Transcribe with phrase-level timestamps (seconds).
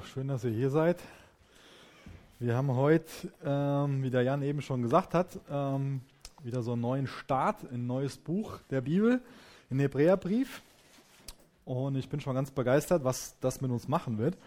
[0.00, 0.96] Schön, dass ihr hier seid.
[2.38, 3.10] Wir haben heute,
[3.44, 6.00] ähm, wie der Jan eben schon gesagt hat, ähm,
[6.42, 9.20] wieder so einen neuen Start, ein neues Buch der Bibel,
[9.70, 10.62] den Hebräerbrief.
[11.66, 14.38] Und ich bin schon ganz begeistert, was das mit uns machen wird.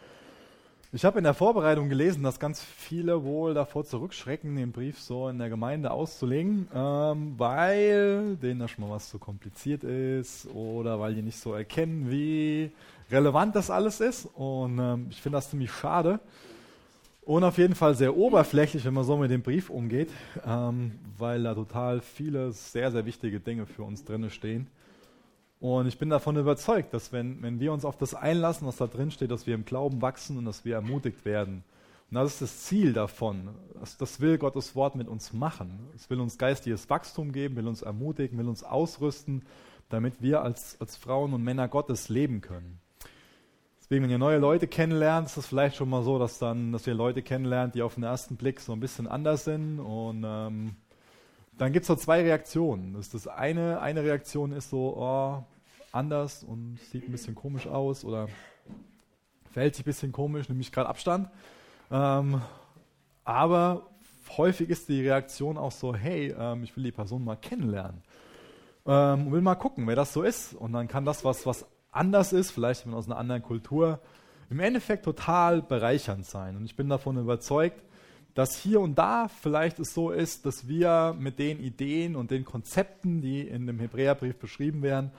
[0.95, 5.27] Ich habe in der Vorbereitung gelesen, dass ganz viele wohl davor zurückschrecken, den Brief so
[5.27, 10.97] in der Gemeinde auszulegen, ähm, weil denen da schon mal was zu kompliziert ist oder
[10.97, 12.71] weil die nicht so erkennen, wie
[13.11, 14.29] relevant das alles ist.
[14.35, 16.21] Und ähm, ich finde das ziemlich schade.
[17.23, 20.11] Und auf jeden Fall sehr oberflächlich, wenn man so mit dem Brief umgeht,
[20.47, 24.67] ähm, weil da total viele sehr, sehr wichtige Dinge für uns drin stehen.
[25.65, 28.85] Und ich bin davon überzeugt, dass wenn, wenn wir uns auf das einlassen, was da
[28.85, 31.63] drin steht, dass wir im Glauben wachsen und dass wir ermutigt werden.
[32.11, 33.49] Und das ist das Ziel davon.
[33.79, 35.89] Das, das will Gottes Wort mit uns machen.
[35.95, 39.41] Es will uns geistiges Wachstum geben, will uns ermutigen, will uns ausrüsten,
[39.89, 42.79] damit wir als, als Frauen und Männer Gottes leben können.
[43.79, 46.85] Deswegen, wenn ihr neue Leute kennenlernt, ist es vielleicht schon mal so, dass, dann, dass
[46.85, 49.79] ihr Leute kennenlernt, die auf den ersten Blick so ein bisschen anders sind.
[49.79, 50.75] Und ähm,
[51.57, 52.93] dann gibt es so zwei Reaktionen.
[52.93, 55.43] Das, das eine, eine Reaktion ist so, oh,
[55.95, 58.27] anders und sieht ein bisschen komisch aus oder
[59.51, 61.29] verhält sich ein bisschen komisch, nämlich gerade Abstand.
[61.89, 62.41] Ähm,
[63.23, 63.89] aber
[64.37, 68.01] häufig ist die Reaktion auch so, hey, ähm, ich will die Person mal kennenlernen.
[68.85, 70.53] Ähm, will mal gucken, wer das so ist.
[70.53, 73.99] Und dann kann das, was, was anders ist, vielleicht aus einer anderen Kultur,
[74.49, 76.55] im Endeffekt total bereichernd sein.
[76.55, 77.81] Und ich bin davon überzeugt,
[78.35, 82.43] dass hier und da vielleicht es so ist, dass wir mit den Ideen und den
[82.43, 85.11] Konzepten, die in dem Hebräerbrief beschrieben werden,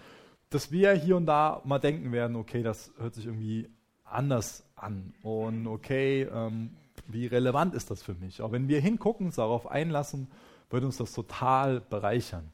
[0.57, 3.69] dass wir hier und da mal denken werden, okay, das hört sich irgendwie
[4.05, 6.71] anders an und okay, ähm,
[7.09, 8.41] wie relevant ist das für mich?
[8.41, 10.29] Auch wenn wir hingucken, uns darauf einlassen,
[10.71, 12.51] wird uns das total bereichern.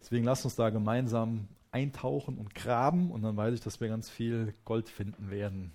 [0.00, 4.08] Deswegen lasst uns da gemeinsam eintauchen und graben und dann weiß ich, dass wir ganz
[4.08, 5.72] viel Gold finden werden.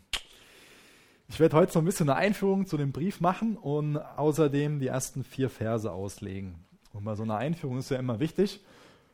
[1.30, 4.88] Ich werde heute so ein bisschen eine Einführung zu dem Brief machen und außerdem die
[4.88, 6.56] ersten vier Verse auslegen.
[6.94, 8.62] Und bei so einer Einführung ist ja immer wichtig,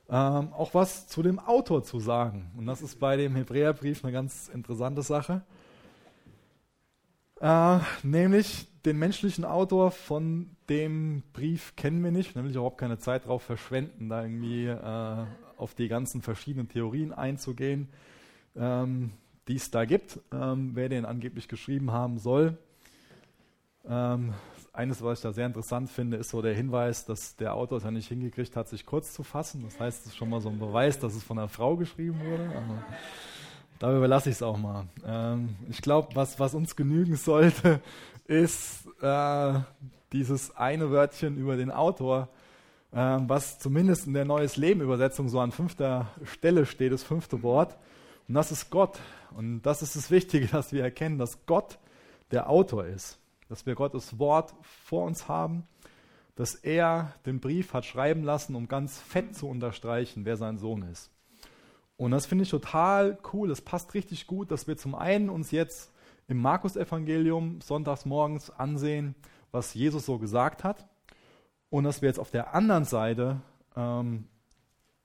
[0.09, 2.52] ähm, auch was zu dem Autor zu sagen.
[2.58, 5.41] Und das ist bei dem Hebräerbrief eine ganz interessante Sache.
[7.40, 13.25] Äh, nämlich den menschlichen Autor von dem Brief kennen wir nicht, nämlich überhaupt keine Zeit
[13.25, 15.25] darauf verschwenden, da irgendwie äh,
[15.58, 17.90] auf die ganzen verschiedenen Theorien einzugehen,
[18.56, 19.12] ähm,
[19.47, 22.58] die es da gibt, ähm, wer den angeblich geschrieben haben soll.
[23.86, 24.34] Ähm,
[24.73, 27.84] eines, was ich da sehr interessant finde, ist so der Hinweis, dass der Autor es
[27.84, 29.63] ja nicht hingekriegt hat, sich kurz zu fassen.
[29.63, 32.19] Das heißt, es ist schon mal so ein Beweis, dass es von einer Frau geschrieben
[32.19, 32.50] wurde.
[32.50, 32.83] Aber
[33.78, 34.88] dabei überlasse ich es auch mal.
[35.06, 37.81] Ähm, ich glaube, was, was uns genügen sollte,
[38.25, 39.53] ist äh,
[40.12, 42.29] dieses eine Wörtchen über den Autor,
[42.91, 47.44] ähm, was zumindest in der Neues Leben Übersetzung so an fünfter Stelle steht, das fünfte
[47.44, 47.78] Wort.
[48.28, 48.97] Und das ist Gott.
[49.38, 51.78] Und das ist das Wichtige, dass wir erkennen, dass Gott
[52.31, 53.19] der Autor ist.
[53.50, 55.68] Dass wir Gottes Wort vor uns haben,
[56.36, 60.84] dass er den Brief hat schreiben lassen, um ganz fett zu unterstreichen, wer sein Sohn
[60.84, 61.12] ist.
[61.98, 63.52] Und das finde ich total cool.
[63.52, 65.94] Es passt richtig gut, dass wir zum einen uns jetzt
[66.28, 69.16] im Markus-Evangelium sonntags morgens ansehen,
[69.52, 70.88] was Jesus so gesagt hat
[71.70, 73.42] und dass wir jetzt auf der anderen Seite
[73.75, 74.28] ähm,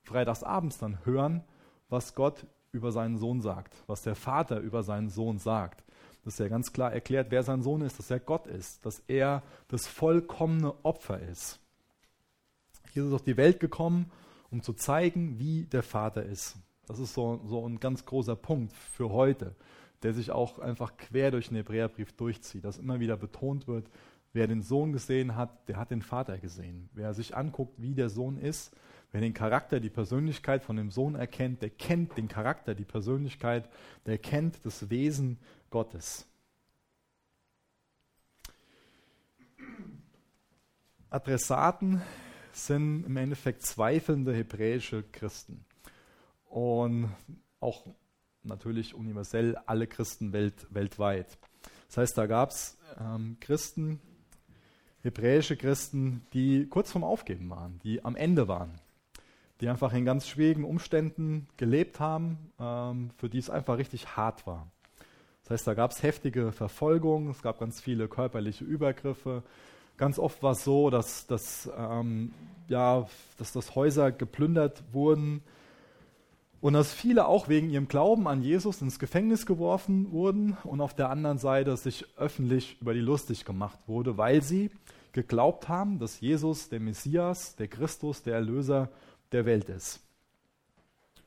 [0.03, 1.43] freitagsabends dann hören,
[1.89, 5.83] was Gott über seinen Sohn sagt, was der Vater über seinen Sohn sagt.
[6.29, 9.41] Dass er ganz klar erklärt, wer sein Sohn ist, dass er Gott ist, dass er
[9.67, 11.59] das vollkommene Opfer ist.
[12.93, 14.11] Jesus ist auf die Welt gekommen,
[14.51, 16.55] um zu zeigen, wie der Vater ist.
[16.85, 19.55] Das ist so, so ein ganz großer Punkt für heute,
[20.03, 23.89] der sich auch einfach quer durch den Hebräerbrief durchzieht, dass immer wieder betont wird,
[24.31, 26.89] Wer den Sohn gesehen hat, der hat den Vater gesehen.
[26.93, 28.75] Wer sich anguckt, wie der Sohn ist,
[29.11, 33.69] wer den Charakter, die Persönlichkeit von dem Sohn erkennt, der kennt den Charakter, die Persönlichkeit,
[34.05, 35.39] der kennt das Wesen
[35.69, 36.27] Gottes.
[41.09, 42.01] Adressaten
[42.51, 45.65] sind im Endeffekt zweifelnde hebräische Christen.
[46.45, 47.09] Und
[47.59, 47.85] auch
[48.43, 51.37] natürlich universell alle Christen welt, weltweit.
[51.87, 53.99] Das heißt, da gab es ähm, Christen,
[55.01, 58.79] hebräische Christen, die kurz vorm Aufgeben waren, die am Ende waren,
[59.61, 64.47] die einfach in ganz schwierigen Umständen gelebt haben, ähm, für die es einfach richtig hart
[64.47, 64.67] war.
[65.43, 69.43] Das heißt, da gab es heftige Verfolgung, es gab ganz viele körperliche Übergriffe.
[69.97, 72.33] Ganz oft war es so, dass, dass, ähm,
[72.67, 73.07] ja,
[73.37, 75.41] dass das Häuser geplündert wurden
[76.61, 80.93] und dass viele auch wegen ihrem Glauben an Jesus ins Gefängnis geworfen wurden und auf
[80.93, 84.69] der anderen Seite sich öffentlich über die lustig gemacht wurde, weil sie
[85.13, 88.89] geglaubt haben, dass Jesus der Messias, der Christus, der Erlöser
[89.31, 90.01] der Welt ist.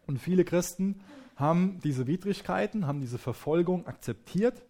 [0.07, 1.01] Und viele Christen
[1.37, 4.63] haben diese Widrigkeiten, haben diese Verfolgung akzeptiert,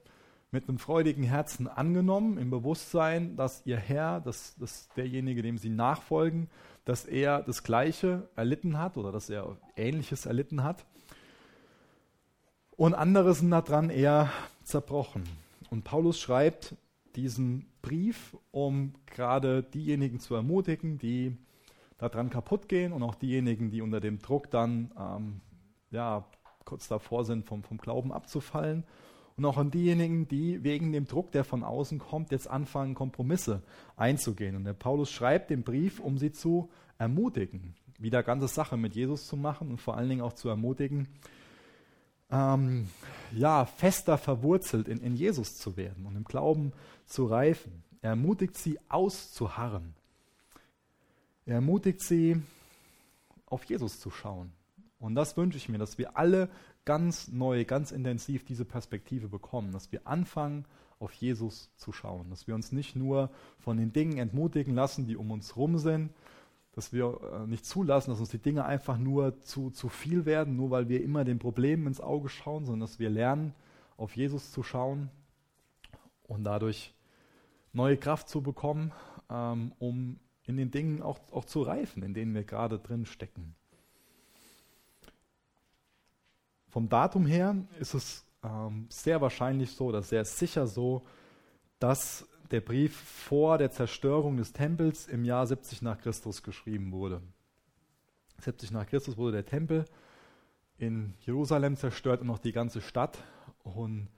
[0.50, 5.70] mit einem freudigen Herzen angenommen, im Bewusstsein, dass ihr Herr, dass, dass derjenige, dem sie
[5.70, 6.50] nachfolgen,
[6.84, 10.84] dass er das Gleiche erlitten hat oder dass er Ähnliches erlitten hat.
[12.76, 14.30] Und andere sind daran eher
[14.62, 15.24] zerbrochen.
[15.70, 16.74] Und Paulus schreibt
[17.16, 21.36] diesen Brief, um gerade diejenigen zu ermutigen, die
[22.10, 25.40] daran kaputt gehen und auch diejenigen, die unter dem Druck dann ähm,
[25.90, 26.24] ja,
[26.64, 28.84] kurz davor sind, vom, vom Glauben abzufallen.
[29.36, 33.62] Und auch an diejenigen, die wegen dem Druck, der von außen kommt, jetzt anfangen, Kompromisse
[33.96, 34.56] einzugehen.
[34.56, 39.26] Und der Paulus schreibt den Brief, um sie zu ermutigen, wieder ganze Sache mit Jesus
[39.26, 41.08] zu machen und vor allen Dingen auch zu ermutigen,
[42.30, 42.88] ähm,
[43.32, 46.72] ja, fester verwurzelt in, in Jesus zu werden und im Glauben
[47.06, 47.84] zu reifen.
[48.00, 49.94] Er ermutigt sie auszuharren.
[51.46, 52.40] Er ermutigt sie,
[53.46, 54.52] auf Jesus zu schauen.
[54.98, 56.48] Und das wünsche ich mir, dass wir alle
[56.84, 60.64] ganz neu, ganz intensiv diese Perspektive bekommen, dass wir anfangen,
[61.00, 65.16] auf Jesus zu schauen, dass wir uns nicht nur von den Dingen entmutigen lassen, die
[65.16, 66.12] um uns rum sind,
[66.72, 70.56] dass wir äh, nicht zulassen, dass uns die Dinge einfach nur zu, zu viel werden,
[70.56, 73.52] nur weil wir immer den Problemen ins Auge schauen, sondern dass wir lernen,
[73.96, 75.10] auf Jesus zu schauen
[76.22, 76.94] und dadurch
[77.72, 78.92] neue Kraft zu bekommen,
[79.28, 83.54] ähm, um in den Dingen auch, auch zu reifen, in denen wir gerade drin stecken.
[86.68, 91.02] Vom Datum her ist es ähm, sehr wahrscheinlich so oder sehr sicher so,
[91.78, 97.22] dass der Brief vor der Zerstörung des Tempels im Jahr 70 nach Christus geschrieben wurde.
[98.38, 99.84] 70 nach Christus wurde der Tempel
[100.78, 103.18] in Jerusalem zerstört und auch die ganze Stadt.
[103.62, 104.08] Und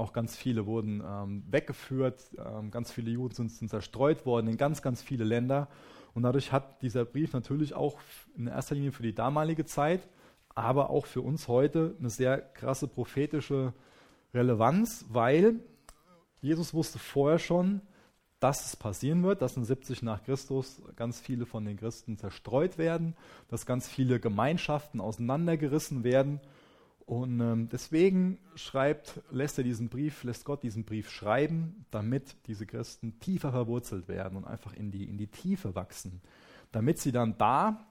[0.00, 4.56] auch ganz viele wurden ähm, weggeführt, ähm, ganz viele Juden sind, sind, zerstreut worden in
[4.56, 5.68] ganz, ganz viele Länder.
[6.14, 7.98] Und dadurch hat dieser Brief natürlich auch
[8.36, 10.08] in erster Linie für die damalige Zeit,
[10.54, 13.72] aber auch für uns heute eine sehr krasse prophetische
[14.34, 15.60] Relevanz, weil
[16.40, 17.82] Jesus wusste vorher schon,
[18.40, 22.78] dass es passieren wird, dass in 70 nach Christus ganz viele von den Christen zerstreut
[22.78, 23.14] werden,
[23.48, 26.40] dass ganz viele Gemeinschaften auseinandergerissen werden.
[27.10, 32.66] Und ähm, deswegen schreibt, lässt er diesen Brief, lässt Gott diesen Brief schreiben, damit diese
[32.66, 36.22] Christen tiefer verwurzelt werden und einfach in die, in die Tiefe wachsen.
[36.70, 37.84] Damit sie dann da,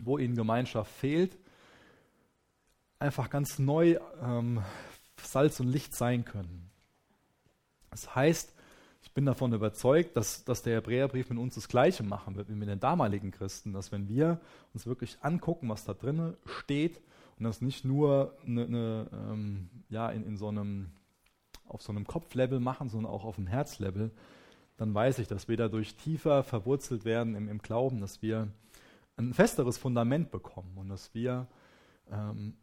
[0.00, 1.38] wo ihnen Gemeinschaft fehlt,
[2.98, 4.64] einfach ganz neu ähm,
[5.16, 6.72] Salz und Licht sein können.
[7.92, 8.52] Das heißt,
[9.02, 12.56] ich bin davon überzeugt, dass, dass der Hebräerbrief mit uns das Gleiche machen wird wie
[12.56, 14.40] mit den damaligen Christen, dass wenn wir
[14.72, 17.00] uns wirklich angucken, was da drin steht
[17.38, 20.90] und das nicht nur eine, eine, ähm, ja, in, in so einem,
[21.66, 24.10] auf so einem Kopflevel machen, sondern auch auf dem Herzlevel,
[24.76, 28.48] dann weiß ich, dass wir dadurch tiefer verwurzelt werden im, im Glauben, dass wir
[29.16, 31.46] ein festeres Fundament bekommen und dass wir
[32.10, 32.56] ähm,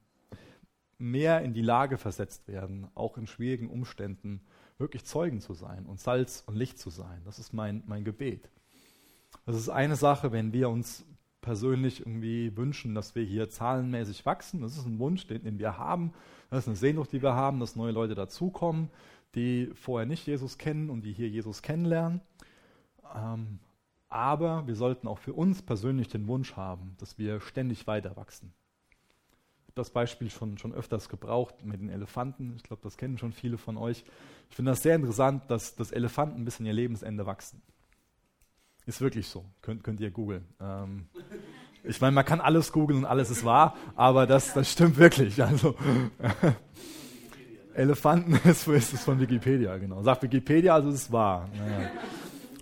[0.97, 4.41] mehr in die Lage versetzt werden, auch in schwierigen Umständen
[4.77, 7.21] wirklich Zeugen zu sein und Salz und Licht zu sein.
[7.25, 8.50] Das ist mein, mein Gebet.
[9.45, 11.06] Das ist eine Sache, wenn wir uns
[11.41, 14.61] persönlich irgendwie wünschen, dass wir hier zahlenmäßig wachsen.
[14.61, 16.13] Das ist ein Wunsch, den, den wir haben.
[16.49, 18.89] Das ist eine Sehnsucht, die wir haben, dass neue Leute dazukommen,
[19.35, 22.21] die vorher nicht Jesus kennen und die hier Jesus kennenlernen.
[23.15, 23.59] Ähm,
[24.09, 28.53] aber wir sollten auch für uns persönlich den Wunsch haben, dass wir ständig weiter wachsen
[29.75, 32.53] das Beispiel schon, schon öfters gebraucht mit den Elefanten.
[32.55, 34.03] Ich glaube, das kennen schon viele von euch.
[34.50, 37.62] Ich finde das sehr interessant, dass, dass Elefanten bis in ihr Lebensende wachsen.
[38.85, 39.45] Ist wirklich so.
[39.61, 40.45] Könnt, könnt ihr googeln.
[40.59, 41.05] Ähm,
[41.83, 45.41] ich meine, man kann alles googeln und alles ist wahr, aber das, das stimmt wirklich.
[45.43, 45.75] Also,
[47.73, 50.01] Elefanten ist, ist, ist von Wikipedia, genau.
[50.03, 51.50] Sagt Wikipedia, also ist es wahr.
[51.57, 51.91] Naja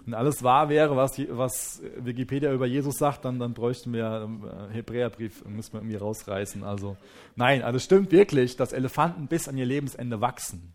[0.09, 4.27] wenn alles wahr wäre, was, was Wikipedia über Jesus sagt, dann, dann bräuchten wir
[4.71, 6.63] äh, Hebräerbrief, müssen wir irgendwie rausreißen.
[6.63, 6.97] Also
[7.35, 10.73] nein, also es stimmt wirklich, dass Elefanten bis an ihr Lebensende wachsen.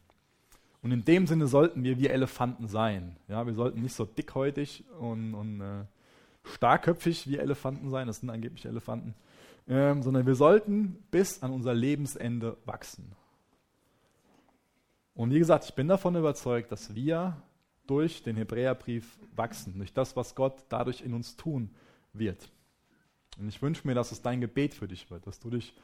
[0.84, 3.16] Und in dem Sinne sollten wir wie Elefanten sein.
[3.26, 5.84] Ja, wir sollten nicht so dickhäutig und, und äh,
[6.44, 9.14] starkköpfig wie Elefanten sein, das sind angeblich Elefanten,
[9.66, 13.12] ähm, sondern wir sollten bis an unser Lebensende wachsen.
[15.14, 17.34] Und wie gesagt, ich bin davon überzeugt, dass wir
[17.86, 21.70] durch den Hebräerbrief wachsen, durch das, was Gott dadurch in uns tun
[22.12, 22.50] wird.
[23.38, 25.74] Und ich wünsche mir, dass es dein Gebet für dich wird, dass du dich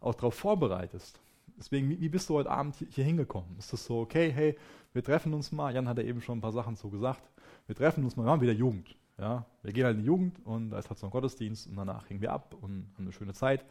[0.00, 1.18] auch darauf vorbereitest.
[1.60, 3.54] Deswegen, wie bist du heute Abend hier hingekommen?
[3.58, 4.56] Ist das so, okay, hey,
[4.94, 7.22] wir treffen uns mal, Jan hat ja eben schon ein paar Sachen so gesagt,
[7.66, 8.96] wir treffen uns mal, wir haben wieder Jugend.
[9.18, 9.44] Ja?
[9.62, 12.08] Wir gehen halt in die Jugend und da ist halt so ein Gottesdienst und danach
[12.08, 13.66] hängen wir ab und haben eine schöne Zeit.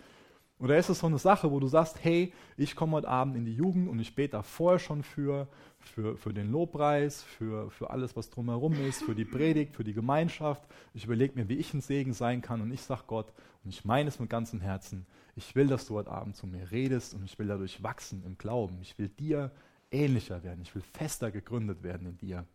[0.60, 3.46] Oder ist es so eine Sache, wo du sagst, hey, ich komme heute Abend in
[3.46, 5.48] die Jugend und ich bete da vorher schon für,
[5.80, 9.94] für, für den Lobpreis, für, für alles, was drumherum ist, für die Predigt, für die
[9.94, 10.62] Gemeinschaft.
[10.94, 13.32] Ich überlege mir, wie ich ein Segen sein kann und ich sage Gott,
[13.64, 16.70] und ich meine es mit ganzem Herzen, ich will, dass du heute Abend zu mir
[16.72, 18.80] redest und ich will dadurch wachsen im Glauben.
[18.82, 19.52] Ich will dir
[19.92, 20.62] ähnlicher werden.
[20.62, 22.46] Ich will fester gegründet werden in dir.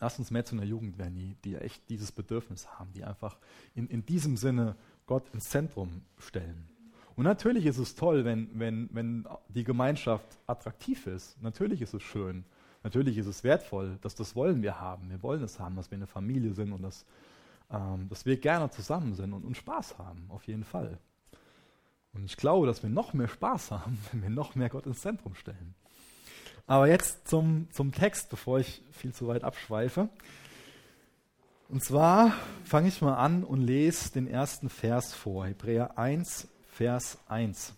[0.00, 3.38] Lass uns mehr zu einer Jugend werden, die, die echt dieses Bedürfnis haben, die einfach
[3.74, 4.76] in, in diesem Sinne
[5.08, 6.68] Gott ins Zentrum stellen.
[7.16, 11.42] Und natürlich ist es toll, wenn, wenn, wenn die Gemeinschaft attraktiv ist.
[11.42, 12.44] Natürlich ist es schön.
[12.84, 15.10] Natürlich ist es wertvoll, dass das wollen wir haben.
[15.10, 17.04] Wir wollen es haben, dass wir eine Familie sind und dass,
[17.72, 20.98] ähm, dass wir gerne zusammen sind und, und Spaß haben, auf jeden Fall.
[22.12, 25.00] Und ich glaube, dass wir noch mehr Spaß haben, wenn wir noch mehr Gott ins
[25.00, 25.74] Zentrum stellen.
[26.68, 30.08] Aber jetzt zum, zum Text, bevor ich viel zu weit abschweife.
[31.68, 32.32] Und zwar
[32.64, 37.74] fange ich mal an und lese den ersten Vers vor, Hebräer 1, Vers 1.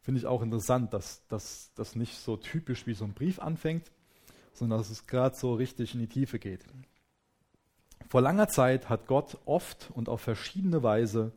[0.00, 3.92] Finde ich auch interessant, dass das nicht so typisch wie so ein Brief anfängt,
[4.54, 6.64] sondern dass es gerade so richtig in die Tiefe geht.
[8.08, 11.32] Vor langer Zeit hat Gott oft und auf verschiedene Weise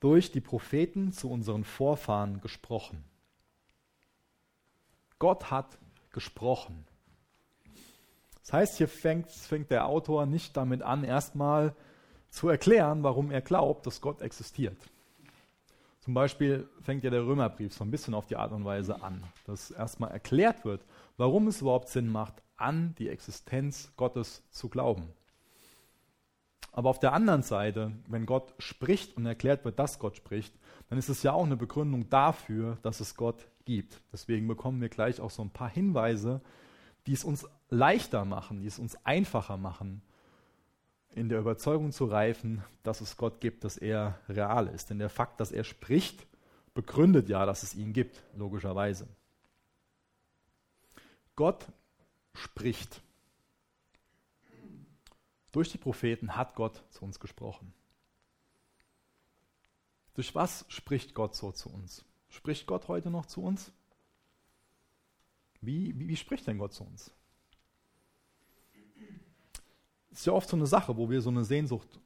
[0.00, 3.04] durch die Propheten zu unseren Vorfahren gesprochen.
[5.18, 5.76] Gott hat
[6.12, 6.86] gesprochen.
[8.50, 11.72] Das heißt, hier fängt, fängt der Autor nicht damit an, erstmal
[12.30, 14.76] zu erklären, warum er glaubt, dass Gott existiert.
[16.00, 19.22] Zum Beispiel fängt ja der Römerbrief so ein bisschen auf die Art und Weise an,
[19.44, 20.84] dass erstmal erklärt wird,
[21.16, 25.04] warum es überhaupt Sinn macht, an die Existenz Gottes zu glauben.
[26.72, 30.52] Aber auf der anderen Seite, wenn Gott spricht und erklärt wird, dass Gott spricht,
[30.88, 34.00] dann ist es ja auch eine Begründung dafür, dass es Gott gibt.
[34.12, 36.40] Deswegen bekommen wir gleich auch so ein paar Hinweise,
[37.06, 40.02] die es uns leichter machen, die es uns einfacher machen,
[41.12, 44.90] in der Überzeugung zu reifen, dass es Gott gibt, dass er real ist.
[44.90, 46.26] Denn der Fakt, dass er spricht,
[46.74, 49.08] begründet ja, dass es ihn gibt, logischerweise.
[51.34, 51.66] Gott
[52.34, 53.02] spricht.
[55.52, 57.72] Durch die Propheten hat Gott zu uns gesprochen.
[60.14, 62.04] Durch was spricht Gott so zu uns?
[62.28, 63.72] Spricht Gott heute noch zu uns?
[65.60, 67.12] Wie, wie, wie spricht denn Gott zu uns?
[70.10, 72.00] ist ja oft so eine Sache, wo wir so eine Sehnsucht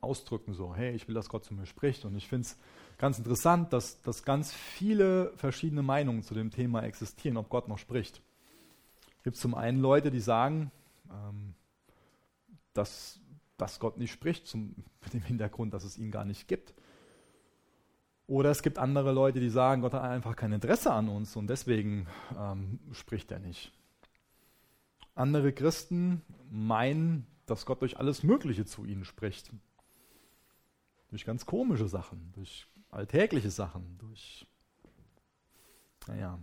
[0.00, 2.04] ausdrücken, so, hey, ich will, dass Gott zu mir spricht.
[2.04, 2.58] Und ich finde es
[2.98, 7.78] ganz interessant, dass, dass ganz viele verschiedene Meinungen zu dem Thema existieren, ob Gott noch
[7.78, 8.20] spricht.
[9.18, 10.70] Es gibt zum einen Leute, die sagen,
[11.10, 11.54] ähm,
[12.74, 13.20] dass,
[13.56, 16.74] dass Gott nicht spricht, zum, mit dem Hintergrund, dass es ihn gar nicht gibt.
[18.26, 21.46] Oder es gibt andere Leute, die sagen, Gott hat einfach kein Interesse an uns und
[21.48, 22.06] deswegen
[22.38, 23.70] ähm, spricht er nicht.
[25.14, 29.50] Andere Christen meinen, dass Gott durch alles Mögliche zu ihnen spricht.
[31.10, 34.46] Durch ganz komische Sachen, durch alltägliche Sachen, durch,
[36.08, 36.38] naja,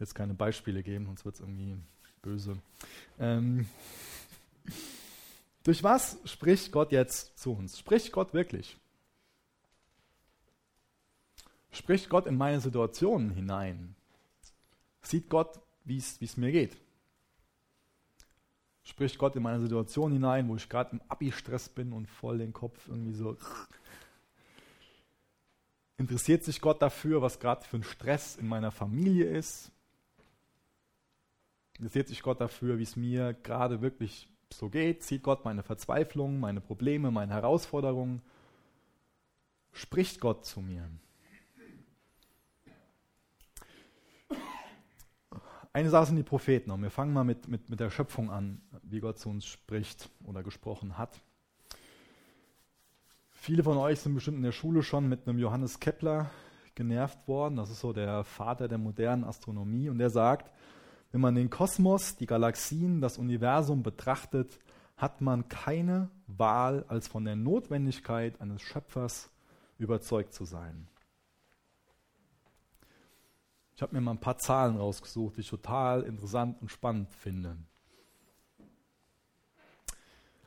[0.00, 1.76] jetzt keine Beispiele geben, sonst wird es irgendwie
[2.22, 2.58] böse.
[3.20, 3.68] Ähm,
[5.62, 7.78] durch was spricht Gott jetzt zu uns?
[7.78, 8.76] Spricht Gott wirklich?
[11.72, 13.96] Spricht Gott in meine Situationen hinein?
[15.00, 16.76] Sieht Gott, wie es mir geht?
[18.84, 22.52] Spricht Gott in meine Situation hinein, wo ich gerade im Abi-Stress bin und voll den
[22.52, 23.36] Kopf irgendwie so.
[25.96, 29.70] Interessiert sich Gott dafür, was gerade für ein Stress in meiner Familie ist?
[31.78, 35.04] Interessiert sich Gott dafür, wie es mir gerade wirklich so geht?
[35.04, 38.20] Sieht Gott meine Verzweiflung, meine Probleme, meine Herausforderungen?
[39.72, 40.88] Spricht Gott zu mir?
[45.74, 48.60] Eine Sache sind die Propheten und wir fangen mal mit, mit, mit der Schöpfung an,
[48.82, 51.18] wie Gott zu uns spricht oder gesprochen hat.
[53.30, 56.30] Viele von euch sind bestimmt in der Schule schon mit einem Johannes Kepler
[56.74, 57.56] genervt worden.
[57.56, 59.88] Das ist so der Vater der modernen Astronomie.
[59.88, 60.52] Und der sagt,
[61.10, 64.58] wenn man den Kosmos, die Galaxien, das Universum betrachtet,
[64.98, 69.30] hat man keine Wahl, als von der Notwendigkeit eines Schöpfers
[69.78, 70.86] überzeugt zu sein.
[73.74, 77.56] Ich habe mir mal ein paar Zahlen rausgesucht, die ich total interessant und spannend finde.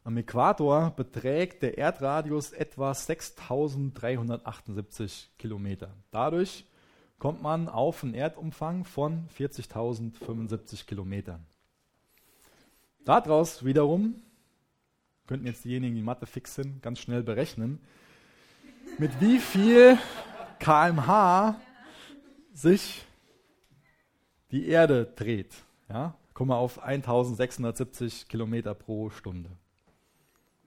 [0.04, 5.90] Am Äquator beträgt der Erdradius etwa 6378 Kilometer.
[6.12, 6.66] Dadurch
[7.18, 11.44] kommt man auf einen Erdumfang von 40.075 Kilometern.
[13.04, 14.22] Daraus wiederum
[15.26, 17.80] könnten jetzt diejenigen, die Mathe fix sind, ganz schnell berechnen,
[19.00, 19.98] mit wie viel
[20.60, 21.60] kmh
[22.54, 23.04] sich
[24.56, 25.54] die Erde dreht.
[25.90, 29.50] Ja, kommen wir auf 1670 Kilometer pro Stunde.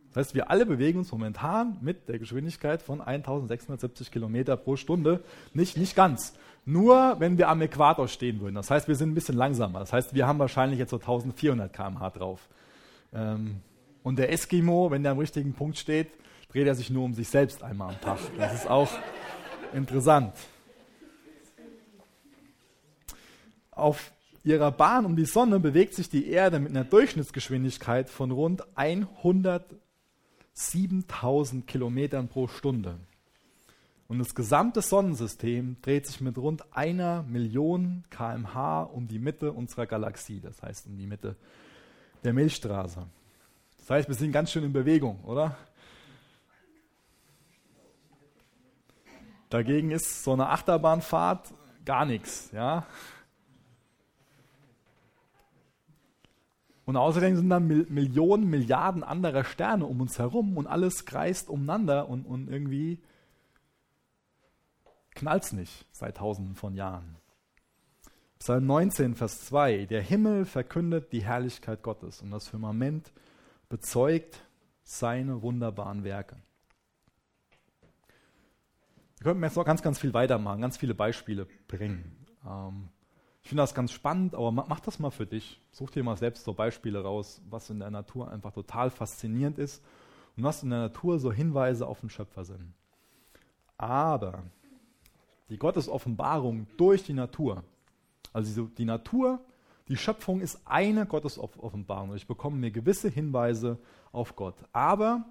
[0.08, 5.22] Das heißt, wir alle bewegen uns momentan mit der Geschwindigkeit von 1670 Kilometer pro Stunde.
[5.54, 6.34] Nicht, nicht ganz.
[6.66, 8.56] Nur, wenn wir am Äquator stehen würden.
[8.56, 9.78] Das heißt, wir sind ein bisschen langsamer.
[9.78, 12.48] Das heißt, wir haben wahrscheinlich jetzt so 1400 km/h drauf.
[13.14, 13.60] Ähm,
[14.02, 16.08] und der Eskimo, wenn der am richtigen Punkt steht,
[16.52, 18.18] dreht er sich nur um sich selbst einmal am Tag.
[18.36, 18.90] Das ist auch
[19.72, 20.34] interessant.
[23.78, 28.64] Auf ihrer Bahn um die Sonne bewegt sich die Erde mit einer Durchschnittsgeschwindigkeit von rund
[28.76, 32.96] 107.000 Kilometern pro Stunde.
[34.08, 39.86] Und das gesamte Sonnensystem dreht sich mit rund einer Million kmh um die Mitte unserer
[39.86, 41.36] Galaxie, das heißt um die Mitte
[42.24, 43.06] der Milchstraße.
[43.78, 45.56] Das heißt, wir sind ganz schön in Bewegung, oder?
[49.50, 51.54] Dagegen ist so eine Achterbahnfahrt
[51.84, 52.84] gar nichts, ja.
[56.88, 62.08] Und außerdem sind da Millionen, Milliarden anderer Sterne um uns herum und alles kreist umeinander
[62.08, 62.98] und, und irgendwie
[65.10, 67.16] knallt es nicht seit tausenden von Jahren.
[68.38, 69.84] Psalm 19, Vers 2.
[69.84, 73.12] Der Himmel verkündet die Herrlichkeit Gottes und das Firmament
[73.68, 74.40] bezeugt
[74.82, 76.36] seine wunderbaren Werke.
[79.18, 82.24] Wir könnten jetzt noch ganz, ganz viel weitermachen, ganz viele Beispiele bringen.
[82.46, 82.88] Ähm,
[83.48, 85.58] ich finde das ganz spannend, aber mach, das mal für dich.
[85.72, 89.82] Such dir mal selbst so Beispiele raus, was in der Natur einfach total faszinierend ist
[90.36, 92.74] und was in der Natur so Hinweise auf den Schöpfer sind.
[93.78, 94.42] Aber
[95.48, 97.64] die Gottesoffenbarung durch die Natur,
[98.34, 99.40] also die Natur,
[99.88, 102.14] die Schöpfung ist eine Gottesoffenbarung.
[102.16, 103.78] Ich bekomme mir gewisse Hinweise
[104.12, 104.56] auf Gott.
[104.74, 105.24] Aber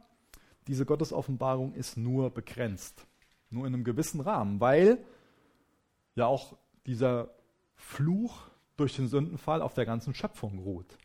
[0.65, 3.05] diese Gottesoffenbarung ist nur begrenzt.
[3.51, 5.05] Nur in einem gewissen Rahmen, weil
[6.15, 6.57] ja auch
[6.87, 7.36] dieser
[7.77, 10.97] Fluch durch den Sündenfall auf der ganzen Schöpfung ruht.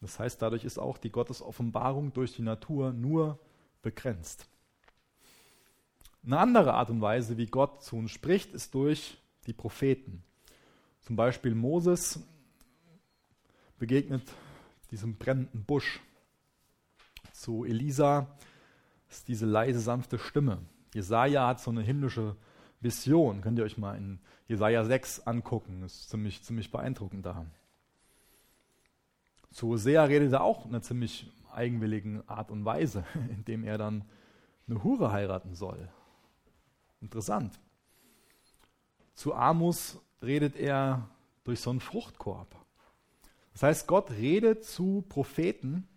[0.00, 3.38] Das heißt, dadurch ist auch die Gottesoffenbarung durch die Natur nur
[3.82, 4.48] begrenzt.
[6.24, 9.16] Eine andere Art und Weise, wie Gott zu uns spricht, ist durch
[9.46, 10.24] die Propheten.
[11.00, 12.20] Zum Beispiel Moses
[13.78, 14.22] begegnet
[14.90, 16.00] diesem brennenden Busch.
[17.32, 18.36] Zu Elisa
[19.08, 20.58] ist diese leise, sanfte Stimme.
[20.94, 22.36] Jesaja hat so eine himmlische
[22.80, 23.40] Vision.
[23.40, 24.18] Könnt ihr euch mal in
[24.48, 25.82] Jesaja 6 angucken.
[25.82, 27.46] Ist ziemlich, ziemlich beeindruckend da.
[29.50, 34.04] Zu Hosea redet er auch in einer ziemlich eigenwilligen Art und Weise, indem er dann
[34.68, 35.88] eine Hure heiraten soll.
[37.00, 37.58] Interessant.
[39.14, 41.08] Zu Amos redet er
[41.44, 42.54] durch so einen Fruchtkorb.
[43.52, 45.88] Das heißt, Gott redet zu Propheten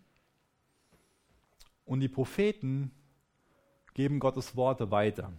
[1.83, 2.91] und die Propheten
[3.93, 5.33] geben Gottes Worte weiter.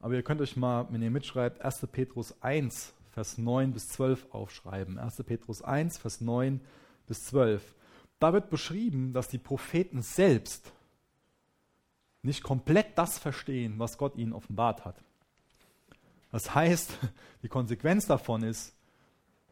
[0.00, 1.86] Aber ihr könnt euch mal, wenn ihr mitschreibt, 1.
[1.92, 4.98] Petrus 1, Vers 9 bis 12 aufschreiben.
[4.98, 5.22] 1.
[5.24, 6.60] Petrus 1, Vers 9
[7.06, 7.74] bis 12.
[8.18, 10.72] Da wird beschrieben, dass die Propheten selbst
[12.22, 14.96] nicht komplett das verstehen, was Gott ihnen offenbart hat.
[16.30, 16.98] Das heißt,
[17.42, 18.74] die Konsequenz davon ist,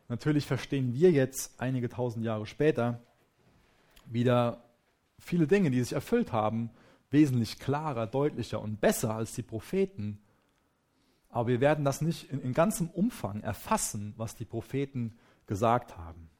[0.08, 3.00] natürlich verstehen wir jetzt einige tausend Jahre später
[4.06, 4.62] wieder
[5.18, 6.70] viele Dinge, die sich erfüllt haben,
[7.10, 10.20] wesentlich klarer, deutlicher und besser als die Propheten.
[11.28, 16.30] Aber wir werden das nicht in, in ganzem Umfang erfassen, was die Propheten gesagt haben.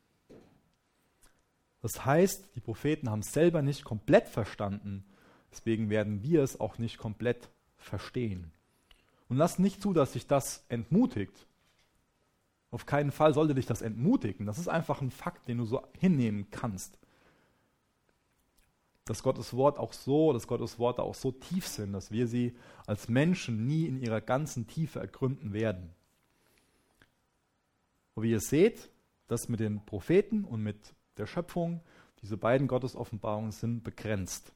[1.81, 5.05] Das heißt, die Propheten haben es selber nicht komplett verstanden,
[5.51, 8.53] deswegen werden wir es auch nicht komplett verstehen.
[9.29, 11.47] Und lass nicht zu, dass sich das entmutigt.
[12.71, 14.47] Auf keinen Fall sollte dich das entmutigen.
[14.47, 16.99] Das ist einfach ein Fakt, den du so hinnehmen kannst
[19.09, 22.55] dass Gottes Wort auch so, dass Gottes Worte auch so tief sind, dass wir sie
[22.87, 25.95] als Menschen nie in ihrer ganzen Tiefe ergründen werden.
[28.15, 28.91] Und wie ihr seht,
[29.27, 31.81] das mit den Propheten und mit der Schöpfung,
[32.21, 34.53] diese beiden Gottesoffenbarungen sind begrenzt.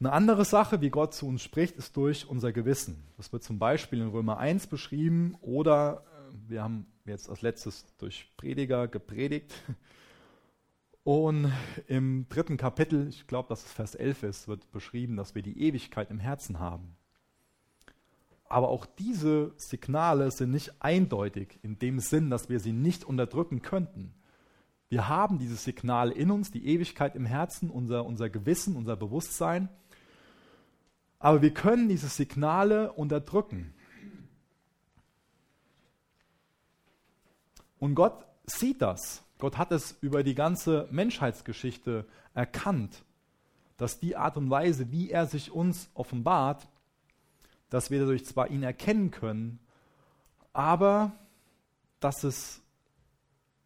[0.00, 3.02] Eine andere Sache, wie Gott zu uns spricht, ist durch unser Gewissen.
[3.16, 7.86] Das wird zum Beispiel in Römer 1 beschrieben oder äh, wir haben jetzt als letztes
[7.96, 9.54] durch Prediger gepredigt,
[11.04, 11.52] und
[11.86, 15.60] im dritten Kapitel, ich glaube, dass es Vers 11 ist, wird beschrieben, dass wir die
[15.60, 16.96] Ewigkeit im Herzen haben.
[18.48, 23.60] Aber auch diese Signale sind nicht eindeutig in dem Sinn, dass wir sie nicht unterdrücken
[23.60, 24.14] könnten.
[24.88, 29.68] Wir haben diese Signale in uns, die Ewigkeit im Herzen, unser, unser Gewissen, unser Bewusstsein.
[31.18, 33.74] Aber wir können diese Signale unterdrücken.
[37.78, 39.23] Und Gott sieht das.
[39.38, 43.04] Gott hat es über die ganze Menschheitsgeschichte erkannt,
[43.76, 46.68] dass die Art und Weise, wie er sich uns offenbart,
[47.70, 49.58] dass wir dadurch zwar ihn erkennen können,
[50.52, 51.12] aber
[52.00, 52.62] dass es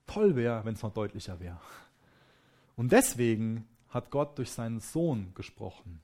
[0.06, 1.60] toll wäre, wenn es noch deutlicher wäre.
[2.76, 6.00] Und deswegen hat Gott durch seinen Sohn gesprochen.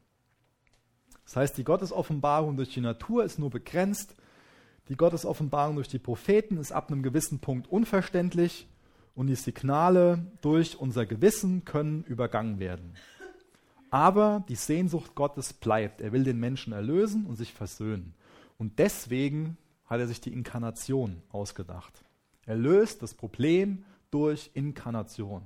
[1.24, 4.14] Das heißt, die Gottesoffenbarung durch die Natur ist nur begrenzt.
[4.88, 8.66] Die Gottesoffenbarung durch die Propheten ist ab einem gewissen Punkt unverständlich
[9.14, 12.94] und die Signale durch unser Gewissen können übergangen werden.
[13.90, 16.00] Aber die Sehnsucht Gottes bleibt.
[16.00, 18.14] Er will den Menschen erlösen und sich versöhnen.
[18.58, 22.04] Und deswegen hat er sich die Inkarnation ausgedacht.
[22.44, 25.42] Er löst das Problem durch Inkarnation,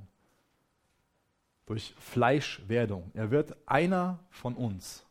[1.67, 3.11] durch Fleischwerdung.
[3.15, 5.05] Er wird einer von uns.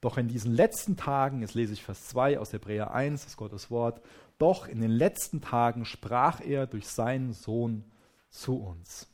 [0.00, 3.70] Doch in diesen letzten Tagen, jetzt lese ich Vers 2 aus Hebräer 1, das Gottes
[3.70, 4.00] Wort,
[4.42, 7.84] doch in den letzten Tagen sprach er durch seinen Sohn
[8.28, 9.08] zu uns.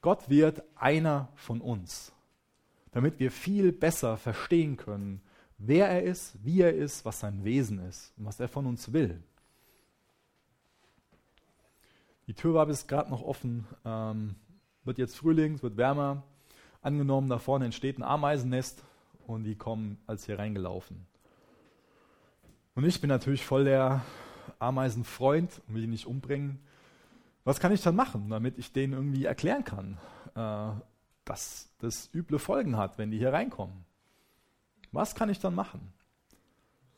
[0.00, 2.12] Gott wird einer von uns,
[2.90, 5.22] damit wir viel besser verstehen können,
[5.56, 8.92] wer er ist, wie er ist, was sein Wesen ist und was er von uns
[8.92, 9.22] will.
[12.26, 14.34] Die Tür war bis gerade noch offen, ähm,
[14.82, 16.24] wird jetzt Frühling, es wird wärmer.
[16.82, 18.82] Angenommen, da vorne entsteht ein Ameisennest
[19.28, 21.06] und die kommen als hier reingelaufen.
[22.76, 24.04] Und ich bin natürlich voll der
[24.58, 26.58] Ameisenfreund und will die nicht umbringen.
[27.42, 29.96] Was kann ich dann machen, damit ich denen irgendwie erklären kann,
[30.34, 30.78] äh,
[31.24, 33.86] dass das üble Folgen hat, wenn die hier reinkommen?
[34.92, 35.80] Was kann ich dann machen?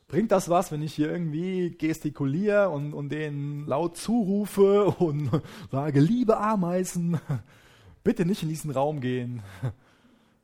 [0.09, 5.29] Bringt das was, wenn ich hier irgendwie gestikuliere und, und denen laut zurufe und
[5.71, 7.21] sage, liebe Ameisen,
[8.03, 9.43] bitte nicht in diesen Raum gehen.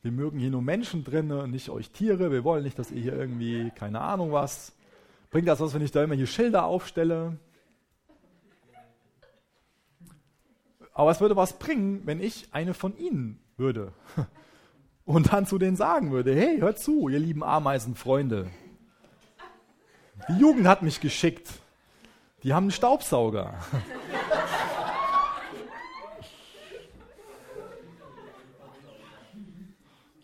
[0.02, 2.32] Wir mögen hier nur Menschen drin, nicht euch Tiere.
[2.32, 4.72] Wir wollen nicht, dass ihr hier irgendwie, keine Ahnung was.
[5.36, 7.38] Bringt das was, wenn ich da immer hier Schilder aufstelle?
[10.94, 13.92] Aber es würde was bringen, wenn ich eine von ihnen würde
[15.04, 18.50] und dann zu denen sagen würde, hey, hört zu, ihr lieben Ameisenfreunde.
[20.30, 21.50] Die Jugend hat mich geschickt.
[22.44, 23.56] Die haben einen Staubsauger.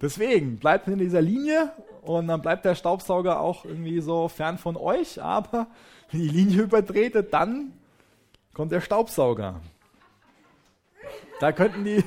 [0.01, 4.75] Deswegen bleibt in dieser Linie und dann bleibt der Staubsauger auch irgendwie so fern von
[4.75, 5.67] euch, aber
[6.11, 7.73] wenn die Linie übertretet, dann
[8.53, 9.61] kommt der Staubsauger.
[11.39, 12.03] Da könnten die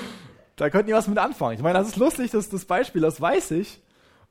[0.56, 1.56] da könnten die was mit anfangen.
[1.56, 3.82] Ich meine, das ist lustig, das das Beispiel, das weiß ich,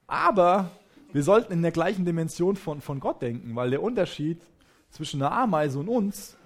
[0.06, 0.70] aber
[1.12, 4.40] wir sollten in der gleichen Dimension von, von Gott denken, weil der Unterschied
[4.90, 6.36] zwischen einer Ameise und uns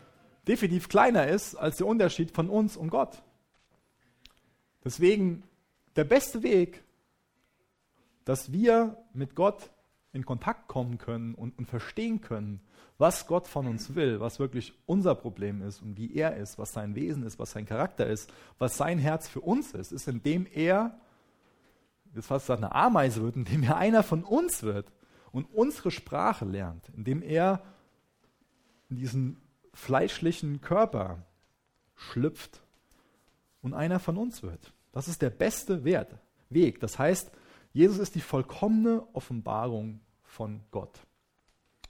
[0.46, 3.22] definitiv kleiner ist als der Unterschied von uns und Gott.
[4.84, 5.42] Deswegen
[5.98, 6.84] der beste Weg,
[8.24, 9.68] dass wir mit Gott
[10.12, 12.60] in Kontakt kommen können und, und, verstehen können,
[12.98, 16.72] was Gott von uns will, was wirklich unser Problem ist und wie er ist, was
[16.72, 20.46] sein Wesen ist, was sein Charakter ist, was sein Herz für uns ist, ist, indem
[20.46, 20.96] er
[22.14, 24.92] jetzt fast gesagt, eine Ameise wird, indem er einer von uns wird
[25.32, 27.64] und unsere Sprache lernt, indem er
[28.88, 29.40] in diesen
[29.74, 31.24] fleischlichen Körper
[31.96, 32.62] schlüpft
[33.62, 34.72] und einer von uns wird.
[34.98, 36.18] Das ist der beste Wert,
[36.50, 36.80] Weg.
[36.80, 37.30] Das heißt,
[37.72, 41.06] Jesus ist die vollkommene Offenbarung von Gott.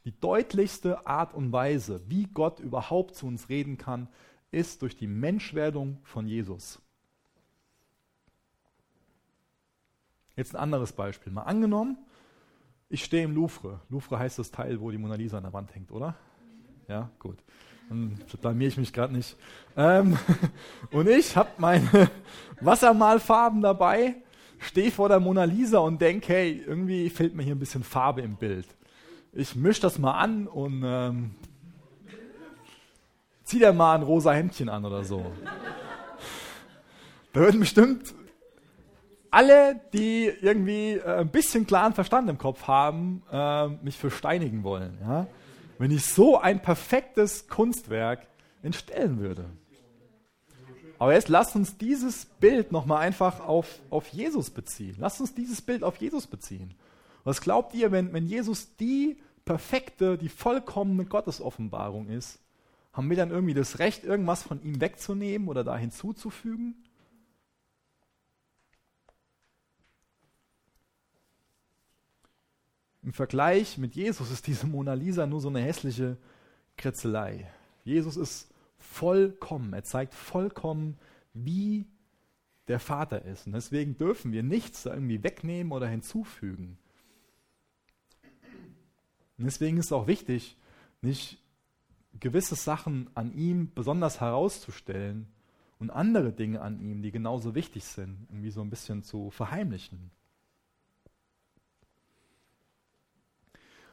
[0.04, 4.08] Die deutlichste Art und Weise, wie Gott überhaupt zu uns reden kann,
[4.50, 6.82] ist durch die Menschwerdung von Jesus.
[10.36, 11.32] Jetzt ein anderes Beispiel.
[11.32, 11.96] Mal angenommen,
[12.90, 13.80] ich stehe im Louvre.
[13.88, 16.14] Louvre heißt das Teil, wo die Mona Lisa an der Wand hängt, oder?
[16.88, 17.42] Ja, gut.
[17.88, 19.36] Dann blamier ich mich gerade nicht.
[19.76, 20.18] Ähm,
[20.90, 22.10] und ich habe meine
[22.60, 24.16] Wassermalfarben dabei,
[24.58, 28.22] stehe vor der Mona Lisa und denke, hey, irgendwie fehlt mir hier ein bisschen Farbe
[28.22, 28.66] im Bild.
[29.32, 31.34] Ich mische das mal an und ähm,
[33.44, 35.32] zieh dir mal ein rosa Hemdchen an oder so.
[37.34, 38.14] Da würden bestimmt
[39.30, 44.64] alle, die irgendwie äh, ein bisschen klaren Verstand im Kopf haben, äh, mich für steinigen
[44.64, 44.98] wollen.
[45.02, 45.26] Ja?
[45.78, 48.26] Wenn ich so ein perfektes Kunstwerk
[48.62, 49.46] entstellen würde.
[50.98, 54.96] Aber jetzt lasst uns dieses Bild nochmal einfach auf, auf Jesus beziehen.
[54.98, 56.74] Lasst uns dieses Bild auf Jesus beziehen.
[57.22, 62.40] Was glaubt ihr, wenn, wenn Jesus die perfekte, die vollkommene Gottesoffenbarung ist,
[62.92, 66.74] haben wir dann irgendwie das Recht, irgendwas von ihm wegzunehmen oder da hinzuzufügen?
[73.08, 76.18] Im Vergleich mit Jesus ist diese Mona Lisa nur so eine hässliche
[76.76, 77.50] Kritzelei.
[77.82, 79.72] Jesus ist vollkommen.
[79.72, 80.98] Er zeigt vollkommen,
[81.32, 81.86] wie
[82.66, 83.46] der Vater ist.
[83.46, 86.76] Und deswegen dürfen wir nichts irgendwie wegnehmen oder hinzufügen.
[89.38, 90.58] Und deswegen ist es auch wichtig,
[91.00, 91.42] nicht
[92.20, 95.28] gewisse Sachen an ihm besonders herauszustellen
[95.78, 100.10] und andere Dinge an ihm, die genauso wichtig sind, irgendwie so ein bisschen zu verheimlichen.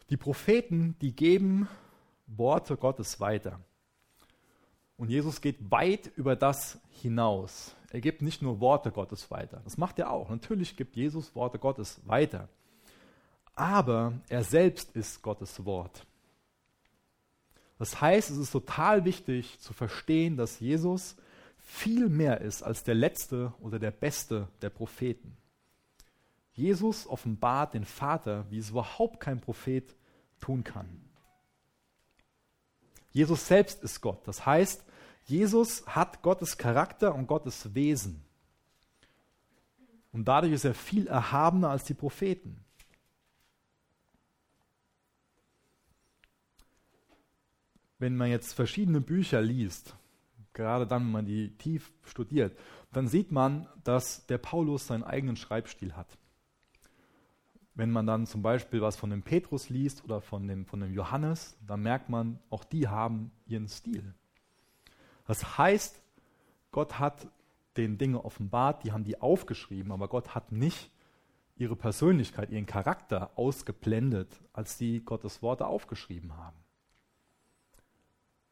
[0.09, 1.67] Die Propheten, die geben
[2.27, 3.59] Worte Gottes weiter.
[4.97, 7.75] Und Jesus geht weit über das hinaus.
[7.91, 9.61] Er gibt nicht nur Worte Gottes weiter.
[9.63, 10.29] Das macht er auch.
[10.29, 12.49] Natürlich gibt Jesus Worte Gottes weiter.
[13.55, 16.05] Aber er selbst ist Gottes Wort.
[17.77, 21.15] Das heißt, es ist total wichtig zu verstehen, dass Jesus
[21.57, 25.35] viel mehr ist als der letzte oder der beste der Propheten.
[26.55, 29.93] Jesus offenbart den Vater, wie es überhaupt kein Prophet
[30.39, 30.87] tun kann.
[33.11, 34.25] Jesus selbst ist Gott.
[34.25, 34.83] Das heißt,
[35.25, 38.23] Jesus hat Gottes Charakter und Gottes Wesen.
[40.13, 42.63] Und dadurch ist er viel erhabener als die Propheten.
[47.99, 49.95] Wenn man jetzt verschiedene Bücher liest,
[50.53, 52.57] gerade dann, wenn man die tief studiert,
[52.93, 56.17] dann sieht man, dass der Paulus seinen eigenen Schreibstil hat.
[57.75, 60.93] Wenn man dann zum Beispiel was von dem Petrus liest oder von dem, von dem
[60.93, 64.13] Johannes, dann merkt man, auch die haben ihren Stil.
[65.27, 66.01] Das heißt,
[66.71, 67.27] Gott hat
[67.77, 70.89] den Dinge offenbart, die haben die aufgeschrieben, aber Gott hat nicht
[71.57, 76.57] ihre Persönlichkeit, ihren Charakter ausgeblendet, als sie Gottes Worte aufgeschrieben haben.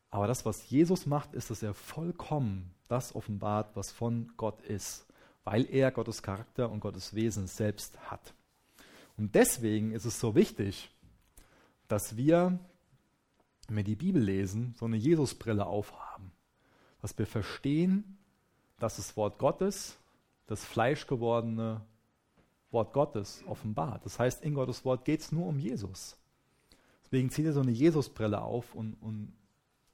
[0.09, 5.07] Aber das, was Jesus macht, ist, dass er vollkommen das offenbart, was von Gott ist,
[5.43, 8.33] weil er Gottes Charakter und Gottes Wesen selbst hat.
[9.17, 10.89] Und deswegen ist es so wichtig,
[11.87, 12.59] dass wir,
[13.67, 16.31] wenn wir die Bibel lesen, so eine Jesusbrille aufhaben.
[17.01, 18.17] Dass wir verstehen,
[18.79, 19.97] dass das Wort Gottes,
[20.47, 21.81] das fleischgewordene
[22.71, 24.05] Wort Gottes offenbart.
[24.05, 26.17] Das heißt, in Gottes Wort geht es nur um Jesus.
[27.05, 29.33] Deswegen zieht ihr so eine Jesusbrille auf und, und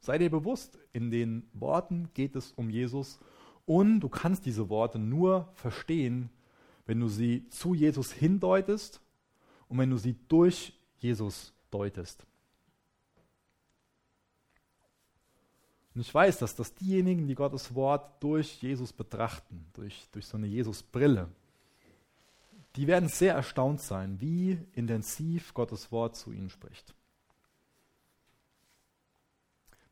[0.01, 3.19] Sei dir bewusst, in den Worten geht es um Jesus
[3.65, 6.29] und du kannst diese Worte nur verstehen,
[6.85, 9.01] wenn du sie zu Jesus hindeutest
[9.69, 12.25] und wenn du sie durch Jesus deutest.
[15.95, 20.37] Und ich weiß, dass das diejenigen, die Gottes Wort durch Jesus betrachten, durch, durch so
[20.37, 21.29] eine Jesus-Brille,
[22.75, 26.93] die werden sehr erstaunt sein, wie intensiv Gottes Wort zu ihnen spricht.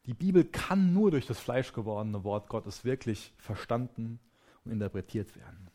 [0.06, 4.20] Die Bibel kann nur durch das fleischgewordene Wort Gottes wirklich verstanden
[4.64, 5.70] und interpretiert werden.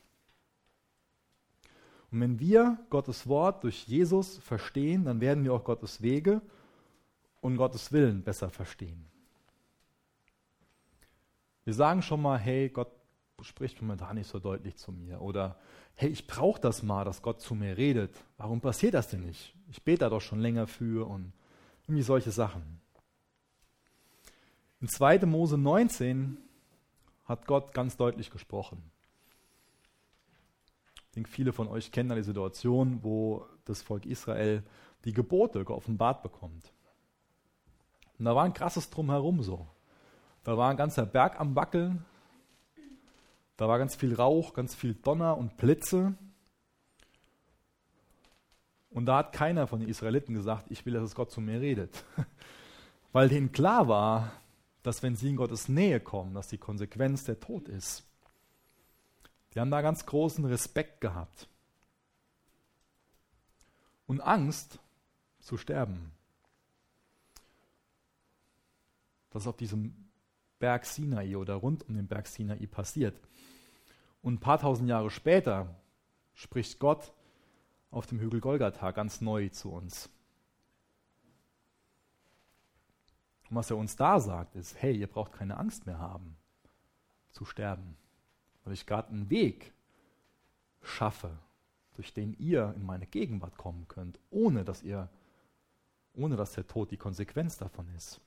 [2.13, 6.43] Und wenn wir Gottes Wort durch Jesus verstehen, dann werden wir auch Gottes Wege
[7.41, 9.07] und Gottes Willen besser verstehen.
[11.65, 12.91] Wir sagen schon mal, hey, Gott
[13.41, 15.23] spricht momentan nicht so deutlich zu mir.
[15.23, 15.59] Oder
[15.95, 18.15] hey, ich brauche das mal, dass Gott zu mir redet.
[18.37, 19.55] Warum passiert das denn nicht?
[19.71, 21.33] Ich bete da doch schon länger für und
[21.85, 22.81] irgendwie solche Sachen.
[24.81, 25.21] In 2.
[25.27, 26.37] Mose 19
[27.25, 28.92] hat Gott ganz deutlich gesprochen.
[31.13, 34.63] Ich denke, viele von euch kennen die Situation, wo das Volk Israel
[35.05, 36.73] die Gebote geoffenbart bekommt.
[38.19, 39.69] Und da war ein krasses Drumherum so.
[40.43, 42.03] Da war ein ganzer Berg am Wackeln.
[43.59, 46.15] Da war ganz viel Rauch, ganz viel Donner und Blitze.
[48.89, 52.05] Und da hat keiner von den Israeliten gesagt, ich will, dass Gott zu mir redet.
[53.13, 54.33] Weil denen klar war,
[54.83, 58.09] dass wenn sie in Gottes Nähe kommen, dass die Konsequenz der Tod ist.
[59.55, 61.49] Die haben da ganz großen Respekt gehabt.
[64.07, 64.79] Und Angst
[65.41, 66.13] zu sterben.
[69.31, 70.11] Was auf diesem
[70.59, 73.21] Berg Sinai oder rund um den Berg Sinai passiert.
[74.23, 75.75] Und ein paar tausend Jahre später
[76.35, 77.13] spricht Gott
[77.91, 80.09] auf dem Hügel Golgatha ganz neu zu uns.
[83.51, 86.37] Und was er uns da sagt, ist, hey, ihr braucht keine Angst mehr haben,
[87.33, 87.99] zu sterben,
[88.65, 89.73] weil ich gerade einen Weg
[90.83, 91.39] schaffe,
[91.95, 95.09] durch den ihr in meine Gegenwart kommen könnt, ohne dass ihr,
[96.15, 98.21] ohne dass der Tod die Konsequenz davon ist.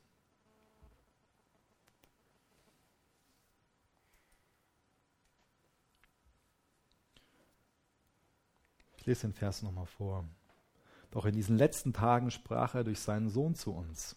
[8.98, 10.28] Ich lese den Vers nochmal vor.
[11.12, 14.16] Doch in diesen letzten Tagen sprach er durch seinen Sohn zu uns.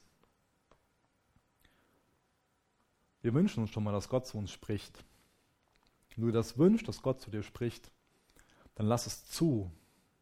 [3.21, 5.05] Wir wünschen uns schon mal, dass Gott zu uns spricht.
[6.19, 7.93] Wenn du das wünschst, dass Gott zu dir spricht,
[8.75, 9.71] dann lass es zu,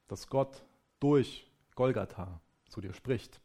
[0.09, 0.63] dass Gott
[1.01, 3.41] durch Golgatha zu dir spricht.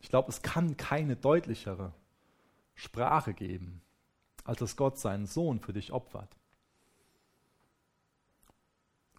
[0.00, 1.94] Ich glaube, es kann keine deutlichere
[2.74, 3.80] Sprache geben,
[4.42, 6.36] als dass Gott seinen Sohn für dich opfert.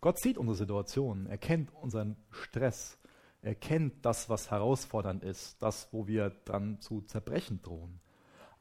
[0.02, 3.00] Gott sieht unsere Situation, er kennt unseren Stress,
[3.42, 8.02] er kennt das, was herausfordernd ist, das, wo wir dann zu zerbrechen drohen.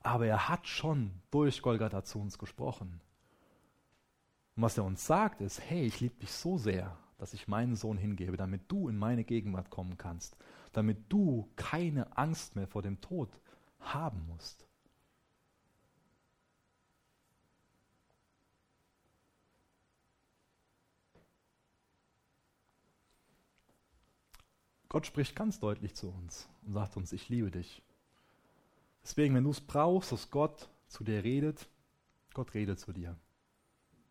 [0.02, 3.00] Aber er hat schon durch Golgatha zu uns gesprochen.
[4.56, 7.76] Und was er uns sagt, ist, hey, ich liebe dich so sehr, dass ich meinen
[7.76, 10.36] Sohn hingebe, damit du in meine Gegenwart kommen kannst,
[10.72, 13.30] damit du keine Angst mehr vor dem Tod
[13.80, 14.66] haben musst.
[24.88, 27.82] Gott spricht ganz deutlich zu uns und sagt uns, ich liebe dich.
[29.02, 31.68] Deswegen, wenn du es brauchst, dass Gott zu dir redet,
[32.34, 33.16] Gott redet zu dir.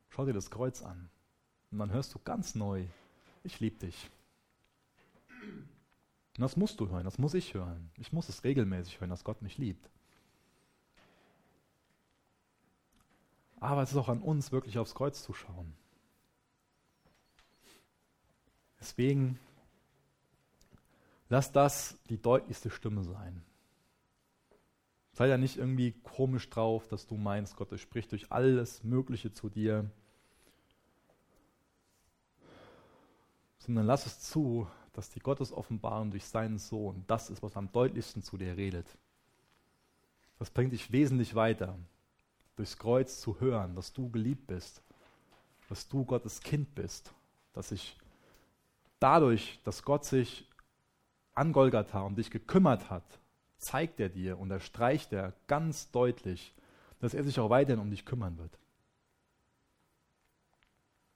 [0.10, 1.10] Schau dir das Kreuz an.
[1.72, 2.86] Und dann hörst du ganz neu,
[3.44, 4.10] ich liebe dich.
[6.38, 7.90] Und das musst du hören, das muss ich hören.
[7.98, 9.90] Ich muss es regelmäßig hören, dass Gott mich liebt.
[13.60, 15.74] Aber es ist auch an uns, wirklich aufs Kreuz zu schauen.
[18.80, 19.40] Deswegen
[21.30, 23.44] lass das die deutlichste Stimme sein.
[25.22, 29.50] Sei da nicht irgendwie komisch drauf, dass du meinst, Gott spricht durch alles Mögliche zu
[29.50, 29.88] dir.
[33.60, 38.24] Sondern lass es zu, dass die Gottesoffenbarung durch seinen Sohn das ist, was am deutlichsten
[38.24, 38.88] zu dir redet.
[40.40, 41.78] Das bringt dich wesentlich weiter,
[42.56, 44.82] durchs Kreuz zu hören, dass du geliebt bist,
[45.70, 47.14] dass du Gottes Kind bist,
[47.54, 47.96] dass sich
[49.00, 50.50] dadurch, dass Gott sich
[51.36, 53.21] an Golgatha um dich gekümmert hat,
[53.62, 56.54] zeigt er dir, unterstreicht er ganz deutlich,
[57.00, 58.58] dass er sich auch weiterhin um dich kümmern wird.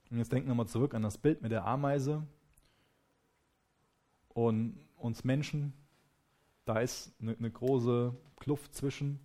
[0.10, 2.26] Und jetzt denken wir mal zurück an das Bild mit der Ameise
[4.30, 5.74] und uns Menschen.
[6.66, 9.20] Da ist eine, eine große Kluft zwischen.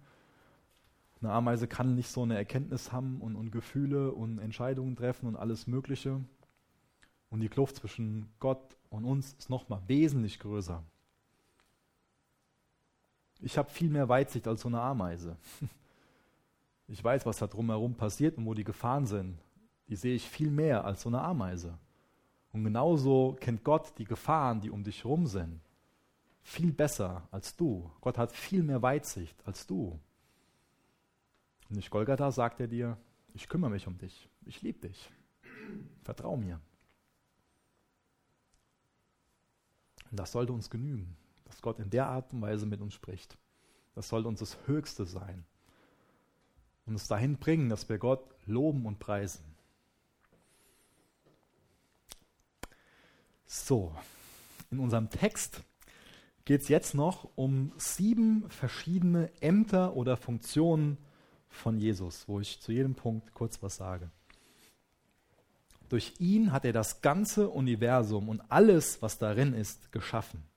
[1.21, 5.37] Eine Ameise kann nicht so eine Erkenntnis haben und, und Gefühle und Entscheidungen treffen und
[5.37, 6.21] alles Mögliche.
[7.29, 10.83] Und die Kluft zwischen Gott und uns ist nochmal wesentlich größer.
[13.43, 15.37] Ich habe viel mehr Weitsicht als so eine Ameise.
[16.93, 19.39] Ich weiß, was da drumherum passiert und wo die Gefahren sind.
[19.87, 21.79] Die sehe ich viel mehr als so eine Ameise.
[22.53, 25.61] Und genauso kennt Gott die Gefahren, die um dich herum sind,
[26.43, 27.91] viel besser als du.
[28.01, 30.01] Gott hat viel mehr Weitsicht als du.
[31.69, 32.97] Und nicht Golgatha sagt er dir,
[33.35, 35.11] ich kümmere mich um dich, ich liebe dich,
[36.03, 36.61] vertrau mir.
[40.11, 41.17] Und das sollte uns genügen,
[41.51, 43.37] dass Gott in der Art und Weise mit uns spricht.
[43.97, 45.45] Das sollte uns das Höchste sein.
[46.87, 49.45] Und uns dahin bringen, dass wir Gott loben und preisen.
[53.47, 53.93] So,
[54.71, 55.63] in unserem Text
[56.45, 60.99] geht es jetzt noch um sieben verschiedene Ämter oder Funktionen
[61.49, 64.09] von Jesus, wo ich zu jedem Punkt kurz was sage.
[65.89, 70.50] Durch ihn hat er das ganze Universum und alles, was darin ist, geschaffen.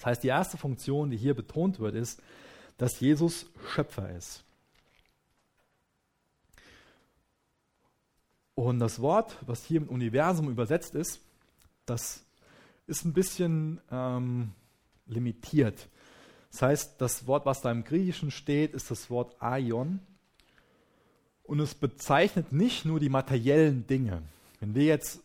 [0.00, 2.22] Das heißt, die erste Funktion, die hier betont wird, ist,
[2.78, 4.42] dass Jesus Schöpfer ist.
[8.54, 11.20] Und das Wort, was hier im Universum übersetzt ist,
[11.84, 12.24] das
[12.86, 14.52] ist ein bisschen ähm,
[15.06, 15.88] limitiert.
[16.50, 20.00] Das heißt, das Wort, was da im Griechischen steht, ist das Wort Aion.
[21.42, 24.22] Und es bezeichnet nicht nur die materiellen Dinge.
[24.60, 25.20] Wenn wir jetzt,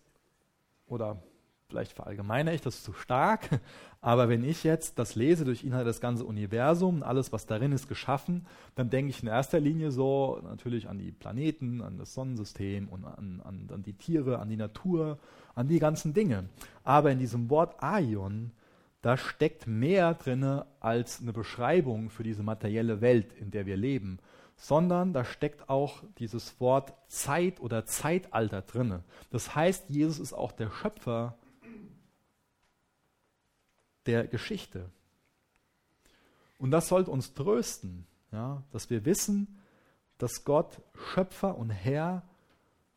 [0.87, 1.23] oder
[1.67, 3.49] vielleicht verallgemeine ich das zu stark,
[4.01, 7.87] aber wenn ich jetzt das lese durch Inhalt das ganze Universum, alles, was darin ist,
[7.87, 12.87] geschaffen, dann denke ich in erster Linie so natürlich an die Planeten, an das Sonnensystem
[12.87, 15.19] und an, an, an die Tiere, an die Natur,
[15.55, 16.49] an die ganzen Dinge.
[16.83, 18.51] Aber in diesem Wort Aion,
[19.01, 24.19] da steckt mehr drin als eine Beschreibung für diese materielle Welt, in der wir leben
[24.57, 29.03] sondern da steckt auch dieses Wort Zeit oder Zeitalter drin.
[29.29, 31.35] Das heißt, Jesus ist auch der Schöpfer
[34.05, 34.89] der Geschichte.
[36.57, 39.59] Und das sollte uns trösten, ja, dass wir wissen,
[40.17, 42.23] dass Gott Schöpfer und Herr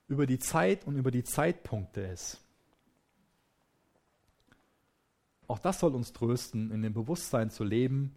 [0.07, 2.41] über die Zeit und über die Zeitpunkte ist.
[5.47, 8.15] Auch das soll uns trösten, in dem Bewusstsein zu leben,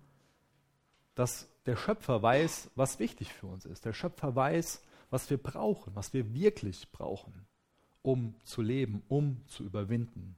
[1.16, 3.86] dass der Schöpfer weiß, was wichtig für uns ist.
[3.86, 7.46] Der Schöpfer weiß, was wir brauchen, was wir wirklich brauchen,
[8.02, 10.36] um zu leben, um zu überwinden.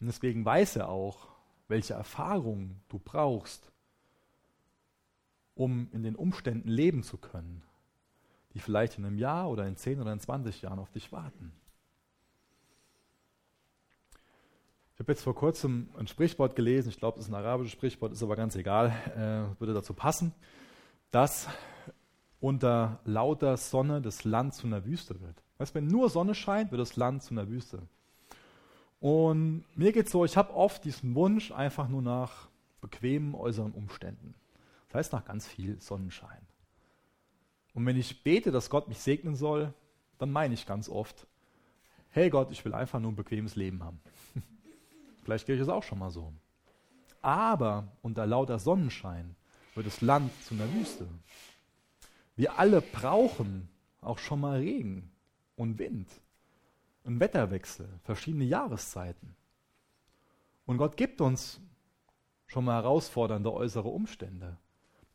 [0.00, 1.28] Und deswegen weiß er auch,
[1.66, 3.70] welche Erfahrungen du brauchst,
[5.54, 7.62] um in den Umständen leben zu können,
[8.54, 11.52] die vielleicht in einem Jahr oder in zehn oder in 20 Jahren auf dich warten.
[14.94, 18.12] Ich habe jetzt vor kurzem ein Sprichwort gelesen, ich glaube, es ist ein arabisches Sprichwort,
[18.12, 20.34] ist aber ganz egal, äh, würde dazu passen,
[21.10, 21.48] dass
[22.40, 25.42] unter lauter Sonne das Land zu einer Wüste wird.
[25.58, 27.82] Weißt, wenn nur Sonne scheint, wird das Land zu einer Wüste.
[29.00, 32.48] Und mir geht es so, ich habe oft diesen Wunsch einfach nur nach
[32.80, 34.34] bequemen äußeren Umständen.
[34.88, 36.46] Das heißt nach ganz viel Sonnenschein.
[37.74, 39.72] Und wenn ich bete, dass Gott mich segnen soll,
[40.18, 41.26] dann meine ich ganz oft,
[42.10, 44.00] hey Gott, ich will einfach nur ein bequemes Leben haben.
[45.22, 46.32] Vielleicht geht es auch schon mal so.
[47.22, 49.36] Aber unter lauter Sonnenschein
[49.74, 51.06] wird das Land zu einer Wüste.
[52.34, 53.68] Wir alle brauchen
[54.00, 55.10] auch schon mal Regen
[55.56, 56.08] und Wind,
[57.04, 59.36] einen Wetterwechsel, verschiedene Jahreszeiten.
[60.66, 61.60] Und Gott gibt uns
[62.46, 64.58] schon mal herausfordernde äußere Umstände,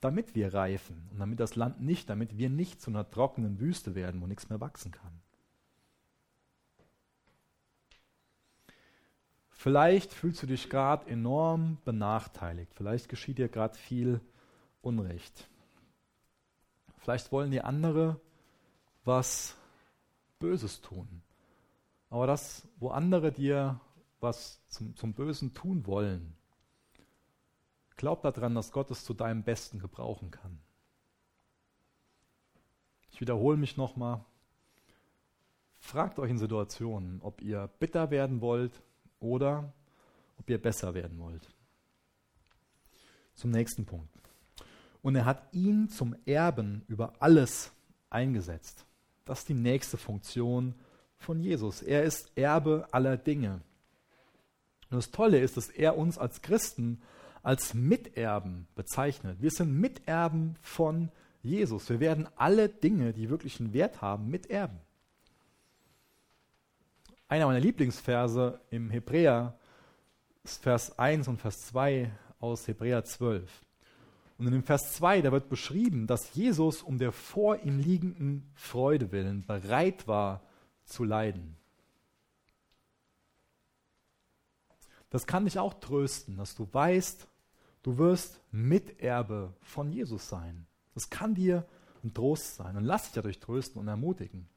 [0.02, 3.96] damit wir reifen und damit das Land nicht, damit wir nicht zu einer trockenen Wüste
[3.96, 5.22] werden, wo nichts mehr wachsen kann.
[9.64, 12.74] Vielleicht fühlst du dich gerade enorm benachteiligt.
[12.74, 14.20] Vielleicht geschieht dir gerade viel
[14.82, 15.48] Unrecht.
[16.98, 18.20] Vielleicht wollen dir andere
[19.06, 19.56] was
[20.40, 21.22] Böses tun.
[22.14, 23.80] Aber das, wo andere dir
[24.20, 26.36] was zum, zum Bösen tun wollen,
[27.95, 30.59] glaub daran, dass Gott es zu deinem Besten gebrauchen kann.
[33.09, 34.24] Ich wiederhole mich nochmal.
[35.80, 38.84] Fragt euch in Situationen, ob ihr bitter werden wollt
[39.20, 39.74] oder
[40.38, 41.49] ob ihr besser werden wollt.
[43.34, 44.16] Zum nächsten Punkt.
[45.01, 47.72] Und er hat ihn zum Erben über alles
[48.11, 48.86] eingesetzt.
[49.26, 50.76] Das ist die nächste Funktion
[51.24, 51.82] von Jesus.
[51.82, 53.62] Er ist Erbe aller Dinge.
[54.90, 57.02] Und das Tolle ist, dass er uns als Christen
[57.42, 59.42] als Miterben bezeichnet.
[59.42, 61.12] Wir sind Miterben von
[61.42, 61.90] Jesus.
[61.90, 64.80] Wir werden alle Dinge, die wirklich einen Wert haben, miterben
[67.34, 69.58] einer meiner Lieblingsverse im Hebräer
[70.44, 73.50] ist Vers 1 und Vers 2 aus Hebräer 12.
[74.38, 78.52] Und in dem Vers 2, da wird beschrieben, dass Jesus um der vor ihm liegenden
[78.54, 80.44] Freude willen bereit war
[80.86, 81.56] zu leiden.
[85.10, 87.28] Das kann dich auch trösten, dass du weißt,
[87.84, 90.66] du wirst Miterbe von Jesus sein.
[90.96, 91.68] Das kann dir
[92.04, 92.76] ein Trost sein.
[92.78, 94.48] Und lass dich dadurch trösten und ermutigen.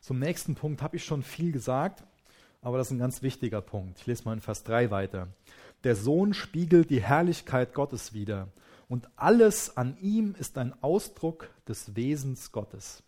[0.00, 2.04] Zum nächsten Punkt habe ich schon viel gesagt,
[2.60, 3.98] aber das ist ein ganz wichtiger Punkt.
[4.00, 5.28] Ich lese mal in Vers 3 weiter.
[5.84, 8.48] Der Sohn spiegelt die Herrlichkeit Gottes wider
[8.88, 13.02] und alles an ihm ist ein Ausdruck des Wesens Gottes.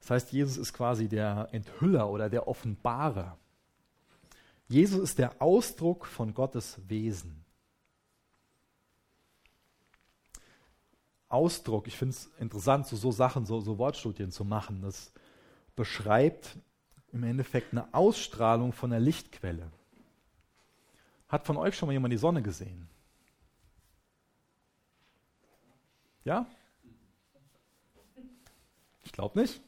[0.00, 3.38] Das heißt, Jesus ist quasi der Enthüller oder der Offenbarer.
[4.68, 7.44] Jesus ist der Ausdruck von Gottes Wesen.
[11.28, 14.82] Ausdruck, ich finde es interessant, so, so Sachen, so, so Wortstudien zu machen.
[14.82, 15.12] Das
[15.74, 16.56] beschreibt
[17.12, 19.72] im Endeffekt eine Ausstrahlung von der Lichtquelle.
[21.28, 22.88] Hat von euch schon mal jemand die Sonne gesehen?
[26.26, 26.44] Ja?
[29.04, 29.62] Ich glaube nicht.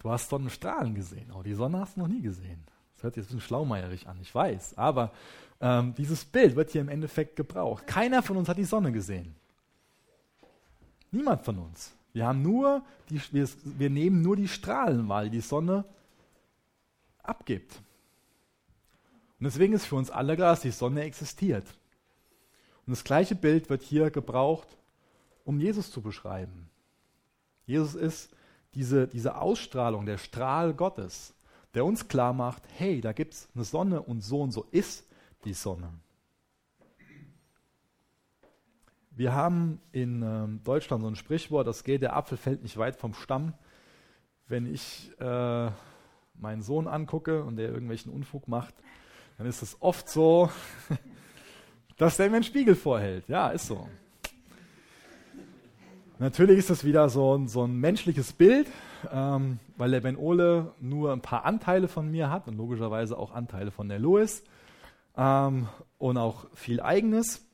[0.00, 2.64] Du hast Sonnenstrahlen gesehen, aber die Sonne hast du noch nie gesehen.
[2.94, 4.78] Das hört sich jetzt ein bisschen schlaumeierig an, ich weiß.
[4.78, 5.12] Aber
[5.60, 7.86] ähm, dieses Bild wird hier im Endeffekt gebraucht.
[7.86, 9.36] Keiner von uns hat die Sonne gesehen.
[11.10, 11.92] Niemand von uns.
[12.14, 15.84] Wir haben nur die, wir, wir nehmen nur die Strahlen die die Sonne
[17.22, 17.74] abgibt.
[19.38, 21.66] Und deswegen ist für uns alle klar, dass die Sonne existiert.
[22.86, 24.68] Und das gleiche Bild wird hier gebraucht,
[25.44, 26.68] um Jesus zu beschreiben.
[27.66, 28.34] Jesus ist
[28.74, 31.34] diese, diese Ausstrahlung, der Strahl Gottes,
[31.74, 35.06] der uns klar macht, hey, da gibt es eine Sonne und so und so ist
[35.44, 35.92] die Sonne.
[39.10, 42.96] Wir haben in ähm, Deutschland so ein Sprichwort, das geht, der Apfel fällt nicht weit
[42.96, 43.52] vom Stamm.
[44.48, 45.70] Wenn ich äh,
[46.34, 48.74] meinen Sohn angucke und der irgendwelchen Unfug macht,
[49.36, 50.50] dann ist es oft so,
[51.96, 53.28] dass der mir einen Spiegel vorhält.
[53.28, 53.88] Ja, ist so.
[56.18, 58.68] Natürlich ist das wieder so ein, so ein menschliches Bild,
[59.10, 63.32] ähm, weil der Ben Ole nur ein paar Anteile von mir hat und logischerweise auch
[63.32, 64.44] Anteile von der Louis
[65.16, 65.68] ähm,
[65.98, 67.44] und auch viel Eigenes.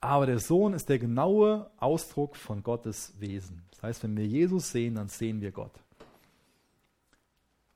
[0.00, 3.62] Aber der Sohn ist der genaue Ausdruck von Gottes Wesen.
[3.70, 5.78] Das heißt, wenn wir Jesus sehen, dann sehen wir Gott.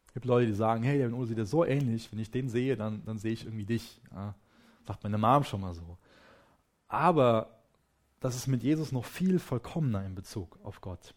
[0.09, 2.49] Es gibt Leute, die sagen, hey, der Uno sieht ja so ähnlich, wenn ich den
[2.49, 4.01] sehe, dann, dann sehe ich irgendwie dich.
[4.13, 4.35] Ja,
[4.85, 5.99] sagt meine Mom schon mal so.
[6.89, 7.59] Aber
[8.21, 11.15] das ist mit Jesus noch viel vollkommener in Bezug auf Gott.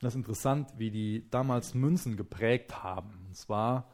[0.00, 3.26] Das ist interessant, wie die damals Münzen geprägt haben.
[3.26, 3.90] Und zwar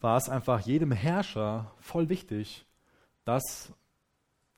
[0.00, 2.66] war es einfach jedem Herrscher voll wichtig,
[3.24, 3.72] dass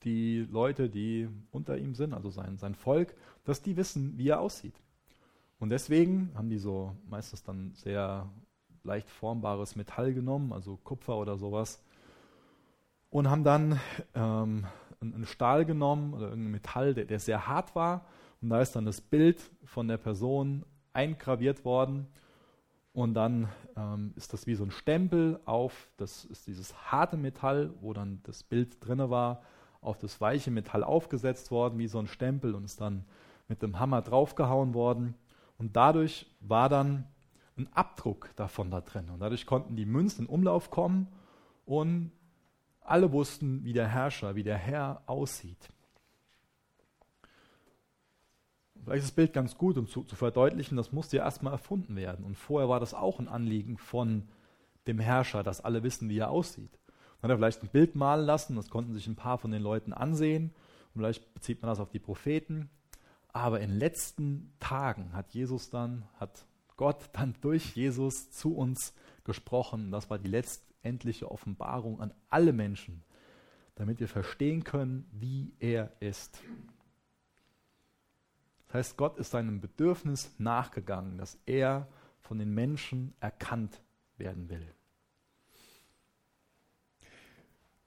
[0.02, 3.14] die Leute, die unter ihm sind, also sein, sein Volk,
[3.44, 4.80] dass die wissen, wie er aussieht.
[5.58, 8.28] Und deswegen haben die so meistens dann sehr
[8.84, 11.82] leicht formbares Metall genommen, also Kupfer oder sowas,
[13.10, 13.80] und haben dann
[14.14, 14.66] ähm,
[15.00, 18.06] einen Stahl genommen oder irgendein Metall, der, der sehr hart war
[18.42, 22.06] und da ist dann das Bild von der Person eingraviert worden.
[22.92, 27.72] Und dann ähm, ist das wie so ein Stempel auf, das ist dieses harte Metall,
[27.80, 29.42] wo dann das Bild drin war,
[29.80, 33.04] auf das weiche Metall aufgesetzt worden, wie so ein Stempel und ist dann
[33.48, 35.14] mit dem Hammer draufgehauen worden.
[35.56, 37.06] Und dadurch war dann
[37.56, 39.10] ein Abdruck davon da drin.
[39.10, 41.08] Und dadurch konnten die Münzen in Umlauf kommen
[41.66, 42.12] und
[42.80, 45.68] alle wussten, wie der Herrscher, wie der Herr aussieht.
[48.84, 51.96] vielleicht ist das Bild ganz gut, um zu, zu verdeutlichen, das musste ja erstmal erfunden
[51.96, 52.24] werden.
[52.24, 54.28] Und vorher war das auch ein Anliegen von
[54.86, 56.78] dem Herrscher, dass alle wissen, wie er aussieht.
[57.20, 59.62] Dann hat er vielleicht ein Bild malen lassen, das konnten sich ein paar von den
[59.62, 60.54] Leuten ansehen.
[60.94, 62.70] Und vielleicht bezieht man das auf die Propheten.
[63.32, 66.46] Aber in den letzten Tagen hat Jesus dann, hat
[66.80, 69.90] Gott dann durch Jesus zu uns gesprochen.
[69.90, 73.02] Das war die letztendliche Offenbarung an alle Menschen,
[73.74, 76.40] damit wir verstehen können, wie er ist.
[78.64, 81.86] Das heißt, Gott ist seinem Bedürfnis nachgegangen, dass er
[82.22, 83.82] von den Menschen erkannt
[84.16, 84.66] werden will.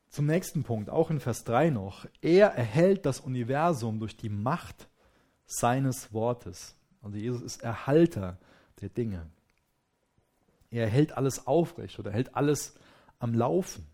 [0.09, 2.05] Zum nächsten Punkt, auch in Vers 3 noch.
[2.21, 4.87] Er erhält das Universum durch die Macht
[5.47, 6.75] seines Wortes.
[7.01, 8.37] Also Jesus ist Erhalter
[8.83, 9.25] der Dinge.
[10.69, 12.75] Er hält alles aufrecht oder hält alles
[13.19, 13.87] am Laufen.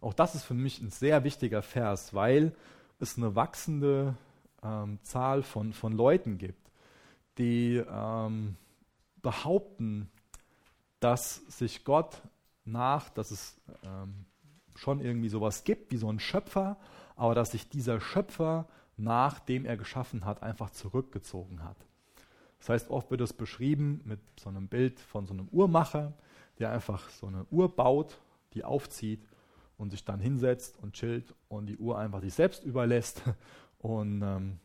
[0.00, 2.54] Auch das ist für mich ein sehr wichtiger Vers, weil
[3.00, 4.14] es eine wachsende
[4.62, 6.70] ähm, Zahl von, von Leuten gibt,
[7.38, 8.56] die ähm,
[9.22, 10.10] behaupten,
[11.00, 12.20] dass sich Gott
[12.64, 14.26] nach, dass es ähm,
[14.74, 16.76] schon irgendwie sowas gibt wie so ein Schöpfer,
[17.16, 21.87] aber dass sich dieser Schöpfer, nachdem er geschaffen hat, einfach zurückgezogen hat.
[22.58, 26.12] Das heißt, oft wird es beschrieben mit so einem Bild von so einem Uhrmacher,
[26.58, 28.18] der einfach so eine Uhr baut,
[28.54, 29.26] die aufzieht
[29.76, 33.22] und sich dann hinsetzt und chillt und die Uhr einfach sich selbst überlässt.
[33.80, 34.58] Und ähm,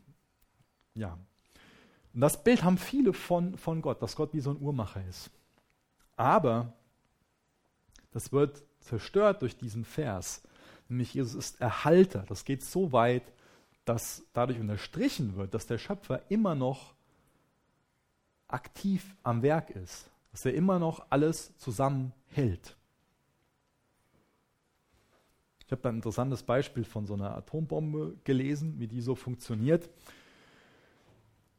[0.96, 1.16] ja,
[2.14, 5.30] und das Bild haben viele von, von Gott, dass Gott wie so ein Uhrmacher ist.
[6.16, 6.72] Aber
[8.12, 10.42] das wird zerstört durch diesen Vers,
[10.88, 12.24] nämlich Jesus ist Erhalter.
[12.28, 13.24] Das geht so weit,
[13.84, 16.93] dass dadurch unterstrichen wird, dass der Schöpfer immer noch
[18.54, 22.76] aktiv am Werk ist, dass er immer noch alles zusammenhält.
[25.66, 29.88] Ich habe da ein interessantes Beispiel von so einer Atombombe gelesen, wie die so funktioniert.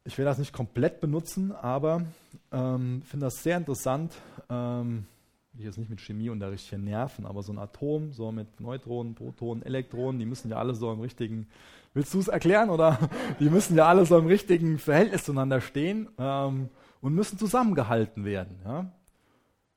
[0.03, 2.05] Ich will das nicht komplett benutzen, aber
[2.51, 4.13] ähm, finde das sehr interessant.
[4.49, 5.05] Ähm,
[5.57, 9.63] ich jetzt nicht mit Chemieunterricht hier nerven, aber so ein Atom, so mit Neutronen, Protonen,
[9.63, 11.47] Elektronen, die müssen ja alle so im richtigen,
[11.95, 12.99] willst du es erklären oder?
[13.39, 16.69] Die müssen ja alle so im richtigen Verhältnis zueinander stehen ähm,
[17.01, 18.59] und müssen zusammengehalten werden.
[18.63, 18.91] Ja?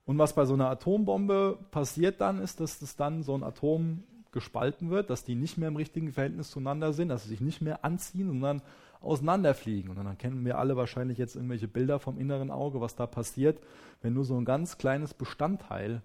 [0.04, 4.04] Und was bei so einer Atombombe passiert dann, ist, dass das dann so ein Atom
[4.32, 7.62] gespalten wird, dass die nicht mehr im richtigen Verhältnis zueinander sind, dass sie sich nicht
[7.62, 8.62] mehr anziehen, sondern
[9.00, 9.90] auseinanderfliegen.
[9.90, 13.60] Und dann kennen wir alle wahrscheinlich jetzt irgendwelche Bilder vom inneren Auge, was da passiert,
[14.02, 16.02] wenn nur so ein ganz kleines Bestandteil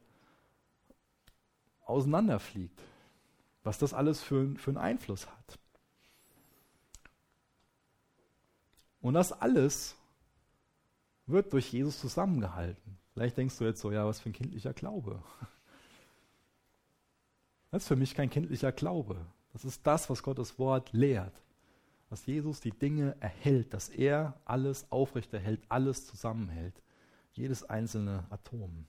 [1.85, 2.81] auseinanderfliegt.
[3.63, 5.59] Was das alles für, für einen Einfluss hat.
[9.03, 9.95] Und das alles
[11.27, 12.97] wird durch Jesus zusammengehalten.
[13.13, 15.21] Vielleicht denkst du jetzt so, ja, was für ein kindlicher Glaube.
[17.69, 19.23] Das ist für mich kein kindlicher Glaube.
[19.51, 21.43] Das ist das, was Gottes Wort lehrt
[22.13, 26.79] dass Jesus die Dinge erhält, dass er alles aufrechterhält, alles zusammenhält,
[27.31, 28.85] jedes einzelne Atom.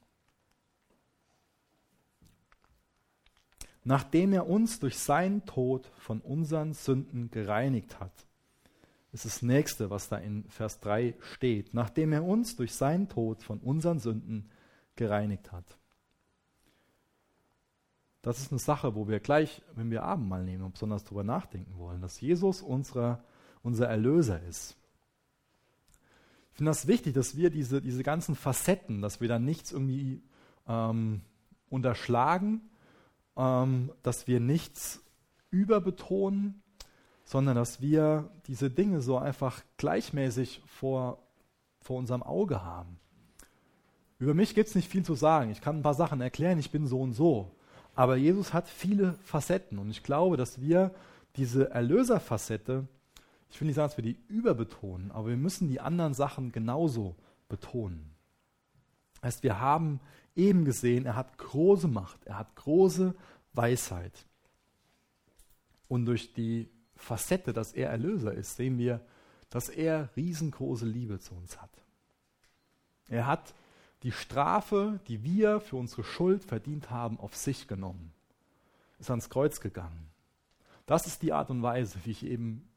[3.82, 8.12] Nachdem er uns durch seinen Tod von unseren Sünden gereinigt hat,
[9.14, 13.44] ist das nächste, was da in Vers 3 steht, nachdem er uns durch seinen Tod
[13.44, 14.50] von unseren Sünden
[14.96, 15.78] gereinigt hat.
[18.22, 22.00] Das ist eine Sache, wo wir gleich, wenn wir Abendmahl nehmen, besonders darüber nachdenken wollen,
[22.00, 23.22] dass Jesus unserer,
[23.62, 24.76] unser Erlöser ist.
[26.50, 30.22] Ich finde das wichtig, dass wir diese, diese ganzen Facetten, dass wir da nichts irgendwie
[30.66, 31.20] ähm,
[31.68, 32.62] unterschlagen,
[33.36, 35.04] ähm, dass wir nichts
[35.50, 36.63] überbetonen,
[37.24, 41.18] sondern dass wir diese Dinge so einfach gleichmäßig vor,
[41.80, 42.98] vor unserem Auge haben.
[44.18, 45.50] Über mich gibt es nicht viel zu sagen.
[45.50, 47.50] Ich kann ein paar Sachen erklären, ich bin so und so.
[47.94, 50.94] Aber Jesus hat viele Facetten und ich glaube, dass wir
[51.36, 52.86] diese Erlöserfacette,
[53.50, 57.16] ich will nicht sagen, dass wir die überbetonen, aber wir müssen die anderen Sachen genauso
[57.48, 58.14] betonen.
[59.22, 60.00] Heißt, wir haben
[60.36, 63.14] eben gesehen, er hat große Macht, er hat große
[63.52, 64.26] Weisheit.
[65.88, 69.00] Und durch die Facette, dass er Erlöser ist, sehen wir,
[69.50, 71.70] dass er riesengroße Liebe zu uns hat.
[73.08, 73.54] Er hat
[74.02, 78.12] die Strafe, die wir für unsere Schuld verdient haben, auf sich genommen.
[78.98, 80.10] Ist ans Kreuz gegangen.
[80.86, 82.68] Das ist die Art und Weise, wie ich eben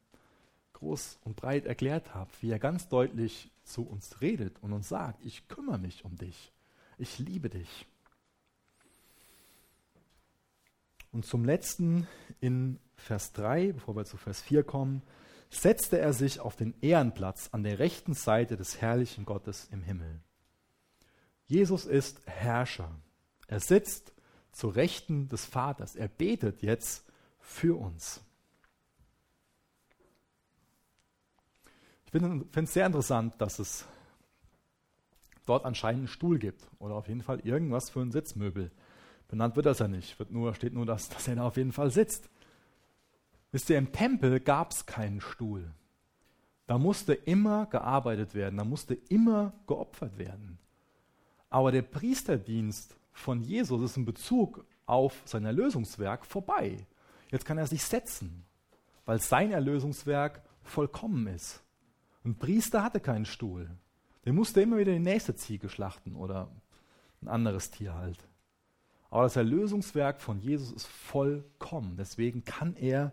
[0.72, 5.24] groß und breit erklärt habe, wie er ganz deutlich zu uns redet und uns sagt,
[5.24, 6.52] ich kümmere mich um dich.
[6.96, 7.86] Ich liebe dich.
[11.12, 12.06] Und zum letzten
[12.40, 15.02] in Vers 3, bevor wir zu Vers 4 kommen,
[15.50, 20.20] setzte er sich auf den Ehrenplatz an der rechten Seite des herrlichen Gottes im Himmel.
[21.46, 22.90] Jesus ist Herrscher.
[23.46, 24.12] Er sitzt
[24.52, 25.96] zu Rechten des Vaters.
[25.96, 27.04] Er betet jetzt
[27.40, 28.20] für uns.
[32.04, 33.86] Ich finde es sehr interessant, dass es
[35.46, 38.70] dort anscheinend einen Stuhl gibt oder auf jeden Fall irgendwas für ein Sitzmöbel.
[39.28, 41.72] Benannt wird das ja nicht, wird nur, steht nur, dass, dass er da auf jeden
[41.72, 42.28] Fall sitzt.
[43.50, 45.72] Wisst ihr, im Tempel gab es keinen Stuhl.
[46.66, 50.58] Da musste immer gearbeitet werden, da musste immer geopfert werden.
[51.48, 56.86] Aber der Priesterdienst von Jesus ist in Bezug auf sein Erlösungswerk vorbei.
[57.30, 58.44] Jetzt kann er sich setzen,
[59.06, 61.62] weil sein Erlösungswerk vollkommen ist.
[62.24, 63.70] Ein Priester hatte keinen Stuhl.
[64.26, 66.50] Der musste immer wieder die nächste Ziege schlachten oder
[67.22, 68.28] ein anderes Tier halt.
[69.10, 71.96] Aber das Erlösungswerk von Jesus ist vollkommen.
[71.96, 73.12] Deswegen kann er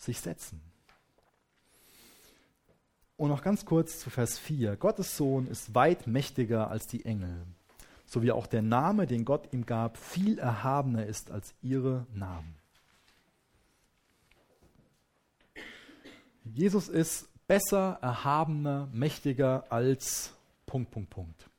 [0.00, 0.60] sich setzen.
[3.16, 4.76] Und noch ganz kurz zu Vers 4.
[4.76, 7.44] Gottes Sohn ist weit mächtiger als die Engel,
[8.06, 12.56] so wie auch der Name, den Gott ihm gab, viel erhabener ist als ihre Namen.
[16.44, 20.32] Jesus ist besser, erhabener, mächtiger als
[20.64, 21.50] Punkt, Punkt, Punkt.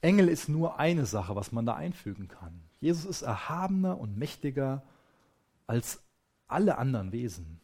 [0.00, 2.60] Engel ist nur eine Sache, was man da einfügen kann.
[2.80, 4.82] Jesus ist erhabener und mächtiger
[5.66, 6.00] als
[6.48, 7.60] alle anderen Wesen.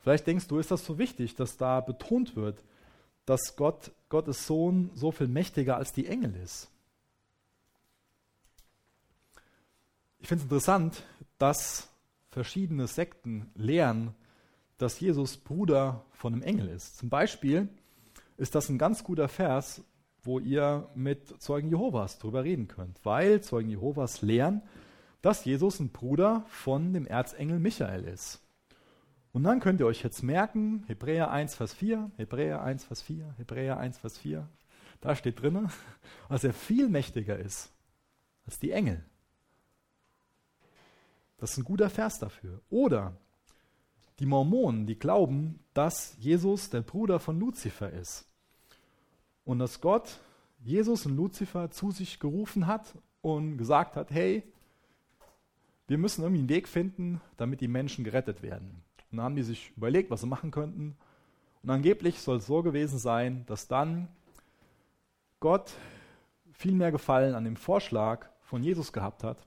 [0.00, 2.62] Vielleicht denkst du, ist das so wichtig, dass da betont wird,
[3.24, 6.68] dass Gott, Gottes Sohn so viel mächtiger als die Engel ist.
[10.18, 11.02] Ich finde es interessant,
[11.38, 11.88] dass
[12.30, 14.14] verschiedene Sekten lehren,
[14.78, 16.98] dass Jesus Bruder von einem Engel ist.
[16.98, 17.68] Zum Beispiel
[18.36, 19.82] ist das ein ganz guter Vers,
[20.22, 24.62] wo ihr mit Zeugen Jehovas drüber reden könnt, weil Zeugen Jehovas lehren,
[25.24, 28.42] dass Jesus ein Bruder von dem Erzengel Michael ist.
[29.32, 33.34] Und dann könnt ihr euch jetzt merken, Hebräer 1, Vers 4, Hebräer 1, Vers 4,
[33.38, 34.46] Hebräer 1, Vers 4,
[35.00, 35.70] da steht drin,
[36.28, 37.72] dass er viel mächtiger ist
[38.44, 39.02] als die Engel.
[41.38, 42.60] Das ist ein guter Vers dafür.
[42.68, 43.16] Oder
[44.18, 48.26] die Mormonen, die glauben, dass Jesus der Bruder von Luzifer ist.
[49.46, 50.20] Und dass Gott
[50.62, 54.42] Jesus und Luzifer zu sich gerufen hat und gesagt hat, hey,
[55.86, 58.82] wir müssen irgendwie einen Weg finden, damit die Menschen gerettet werden.
[59.10, 60.96] Und dann haben die sich überlegt, was sie machen könnten.
[61.62, 64.08] Und angeblich soll es so gewesen sein, dass dann
[65.40, 65.72] Gott
[66.52, 69.38] viel mehr Gefallen an dem Vorschlag von Jesus gehabt hat.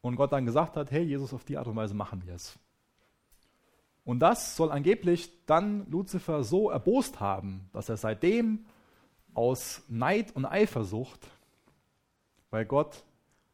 [0.00, 2.58] Und Gott dann gesagt hat, hey Jesus, auf die Art und Weise machen wir es.
[4.04, 8.66] Und das soll angeblich dann Luzifer so erbost haben, dass er seitdem
[9.34, 11.26] aus Neid und Eifersucht,
[12.50, 13.02] weil Gott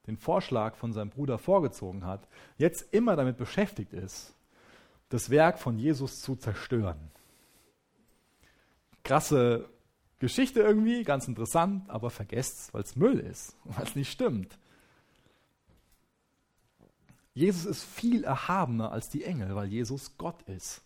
[0.06, 2.26] den Vorschlag von seinem Bruder vorgezogen hat,
[2.58, 4.34] jetzt immer damit beschäftigt ist,
[5.08, 7.10] das Werk von Jesus zu zerstören.
[9.04, 9.68] Krasse
[10.18, 14.58] Geschichte irgendwie, ganz interessant, aber vergesst es, weil es Müll ist, weil es nicht stimmt.
[17.34, 20.82] Jesus ist viel erhabener als die Engel, weil Jesus Gott ist.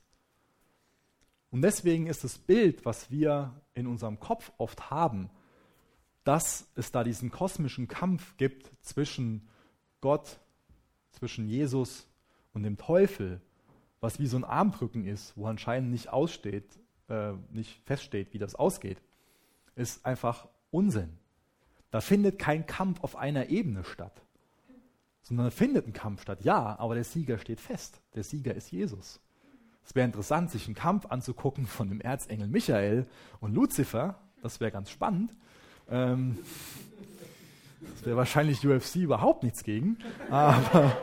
[1.50, 5.30] Und deswegen ist das Bild, was wir in unserem Kopf oft haben,
[6.26, 9.46] dass es da diesen kosmischen Kampf gibt zwischen
[10.00, 10.40] Gott,
[11.12, 12.08] zwischen Jesus
[12.52, 13.40] und dem Teufel,
[14.00, 16.64] was wie so ein Armdrücken ist, wo anscheinend nicht aussteht,
[17.08, 19.00] äh, nicht feststeht, wie das ausgeht,
[19.76, 21.16] ist einfach Unsinn.
[21.92, 24.20] Da findet kein Kampf auf einer Ebene statt,
[25.22, 26.42] sondern findet ein Kampf statt.
[26.42, 28.00] Ja, aber der Sieger steht fest.
[28.16, 29.20] Der Sieger ist Jesus.
[29.84, 33.06] Es wäre interessant, sich einen Kampf anzugucken von dem Erzengel Michael
[33.38, 34.18] und Luzifer.
[34.42, 35.30] Das wäre ganz spannend.
[35.88, 36.38] Ähm,
[37.80, 39.98] das wäre wahrscheinlich UFC überhaupt nichts gegen.
[40.30, 40.96] Aber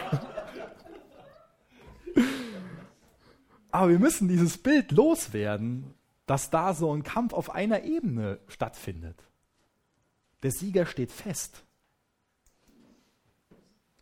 [3.73, 5.95] Aber wir müssen dieses Bild loswerden,
[6.27, 9.17] dass da so ein Kampf auf einer Ebene stattfindet.
[10.43, 11.63] Der Sieger steht fest.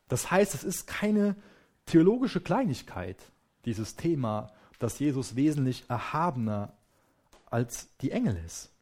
[0.10, 1.38] Das heißt, es ist keine
[1.86, 3.16] theologische Kleinigkeit,
[3.64, 6.74] dieses Thema, dass Jesus wesentlich erhabener
[7.46, 8.74] als die Engel ist.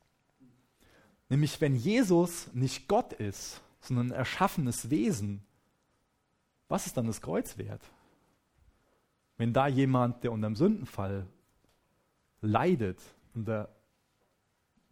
[1.30, 5.42] Nämlich wenn Jesus nicht Gott ist, sondern ein erschaffenes Wesen,
[6.68, 7.82] was ist dann das Kreuz wert?
[9.38, 11.28] Wenn da jemand, der unter dem Sündenfall
[12.42, 13.00] leidet,
[13.34, 13.70] unter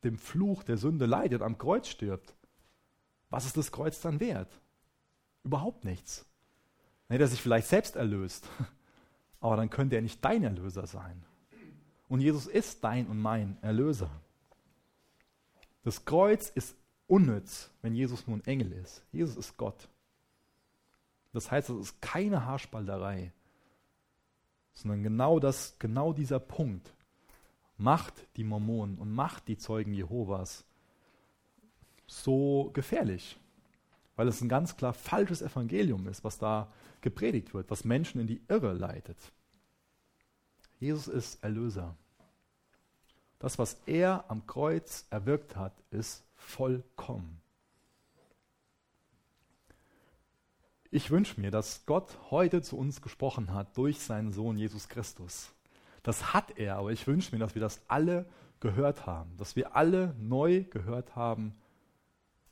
[0.03, 2.35] dem Fluch der Sünde leidet, am Kreuz stirbt,
[3.29, 4.49] was ist das Kreuz dann wert?
[5.43, 6.25] Überhaupt nichts.
[7.07, 8.47] Dann hätte er sich vielleicht selbst erlöst,
[9.39, 11.23] aber dann könnte er nicht dein Erlöser sein.
[12.07, 14.09] Und Jesus ist dein und mein Erlöser.
[15.83, 16.75] Das Kreuz ist
[17.07, 19.03] unnütz, wenn Jesus nur ein Engel ist.
[19.11, 19.87] Jesus ist Gott.
[21.33, 23.31] Das heißt, es ist keine Haarspalterei
[24.77, 26.93] sondern genau das, genau dieser Punkt
[27.77, 30.65] macht die Mormonen und macht die Zeugen Jehovas
[32.05, 33.37] so gefährlich,
[34.15, 36.71] weil es ein ganz klar falsches Evangelium ist, was da
[37.01, 39.17] gepredigt wird, was Menschen in die Irre leitet.
[40.79, 41.95] Jesus ist Erlöser.
[43.39, 47.41] Das, was er am Kreuz erwirkt hat, ist vollkommen.
[50.89, 55.51] Ich wünsche mir, dass Gott heute zu uns gesprochen hat durch seinen Sohn Jesus Christus.
[56.01, 58.25] Das hat er, aber ich wünsche mir, dass wir das alle
[58.61, 61.55] gehört haben, dass wir alle neu gehört haben.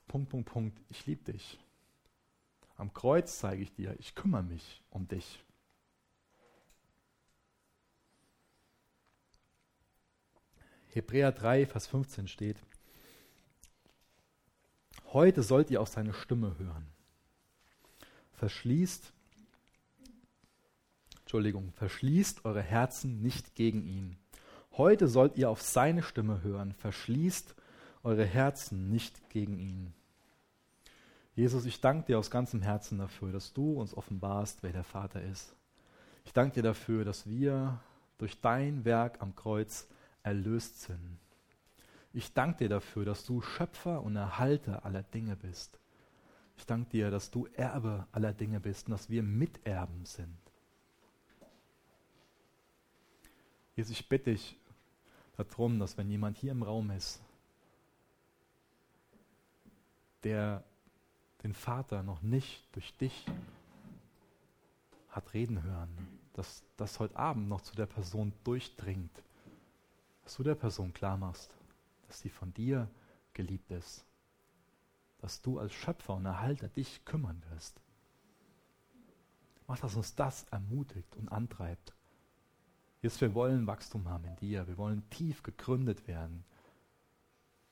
[0.08, 1.58] Punkt, Punkt, Punkt, ich liebe dich.
[2.76, 5.45] Am Kreuz zeige ich dir, ich kümmere mich um dich.
[10.96, 12.56] Hebräer 3, Vers 15 steht,
[15.12, 16.88] Heute sollt ihr auf seine Stimme hören.
[18.32, 19.12] Verschließt,
[21.20, 24.18] Entschuldigung, verschließt eure Herzen nicht gegen ihn.
[24.78, 26.74] Heute sollt ihr auf seine Stimme hören.
[26.74, 27.56] Verschließt
[28.04, 29.94] eure Herzen nicht gegen ihn.
[31.36, 35.22] Jesus, ich danke dir aus ganzem Herzen dafür, dass du uns offenbarst, wer der Vater
[35.22, 35.58] ist.
[36.24, 37.82] Ich danke dir dafür, dass wir
[38.18, 39.90] durch dein Werk am Kreuz
[40.26, 41.20] erlöst sind.
[42.12, 45.80] Ich danke dir dafür, dass du Schöpfer und Erhalter aller Dinge bist.
[46.58, 50.38] Ich danke dir, dass du Erbe aller Dinge bist und dass wir Miterben sind.
[53.76, 54.58] Jesus, ich bitte dich
[55.36, 57.22] darum, dass wenn jemand hier im Raum ist,
[60.24, 60.64] der
[61.44, 63.26] den Vater noch nicht durch dich
[65.10, 65.90] hat reden hören,
[66.34, 69.25] dass das heute Abend noch zu der Person durchdringt,
[70.26, 71.56] dass du der Person klar machst,
[72.08, 72.90] dass sie von dir
[73.34, 74.04] geliebt ist,
[75.20, 77.80] dass du als Schöpfer und Erhalter dich kümmern wirst.
[79.68, 81.94] Mach, dass uns das ermutigt und antreibt.
[83.02, 86.44] Jesus, wir wollen Wachstum haben in dir, wir wollen tief gegründet werden.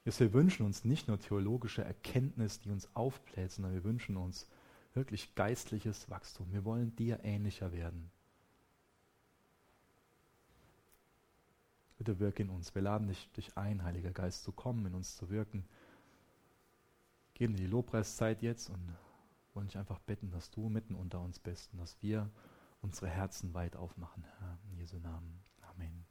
[0.06, 4.47] Jesus, wir wünschen uns nicht nur theologische Erkenntnis, die uns aufbläht, sondern wir wünschen uns
[4.93, 6.51] wirklich geistliches Wachstum.
[6.51, 8.12] Wir wollen dir ähnlicher werden.
[11.98, 12.74] Bitte wirke in uns.
[12.74, 15.66] Wir laden dich, dich ein, Heiliger Geist, zu kommen, in uns zu wirken.
[17.34, 18.96] Geben dir die Lobpreiszeit jetzt und
[19.54, 22.30] wollen dich einfach bitten, dass du mitten unter uns bist und dass wir
[22.82, 25.39] unsere Herzen weit aufmachen, Herr, in Jesu Namen.
[25.62, 26.06] Amen.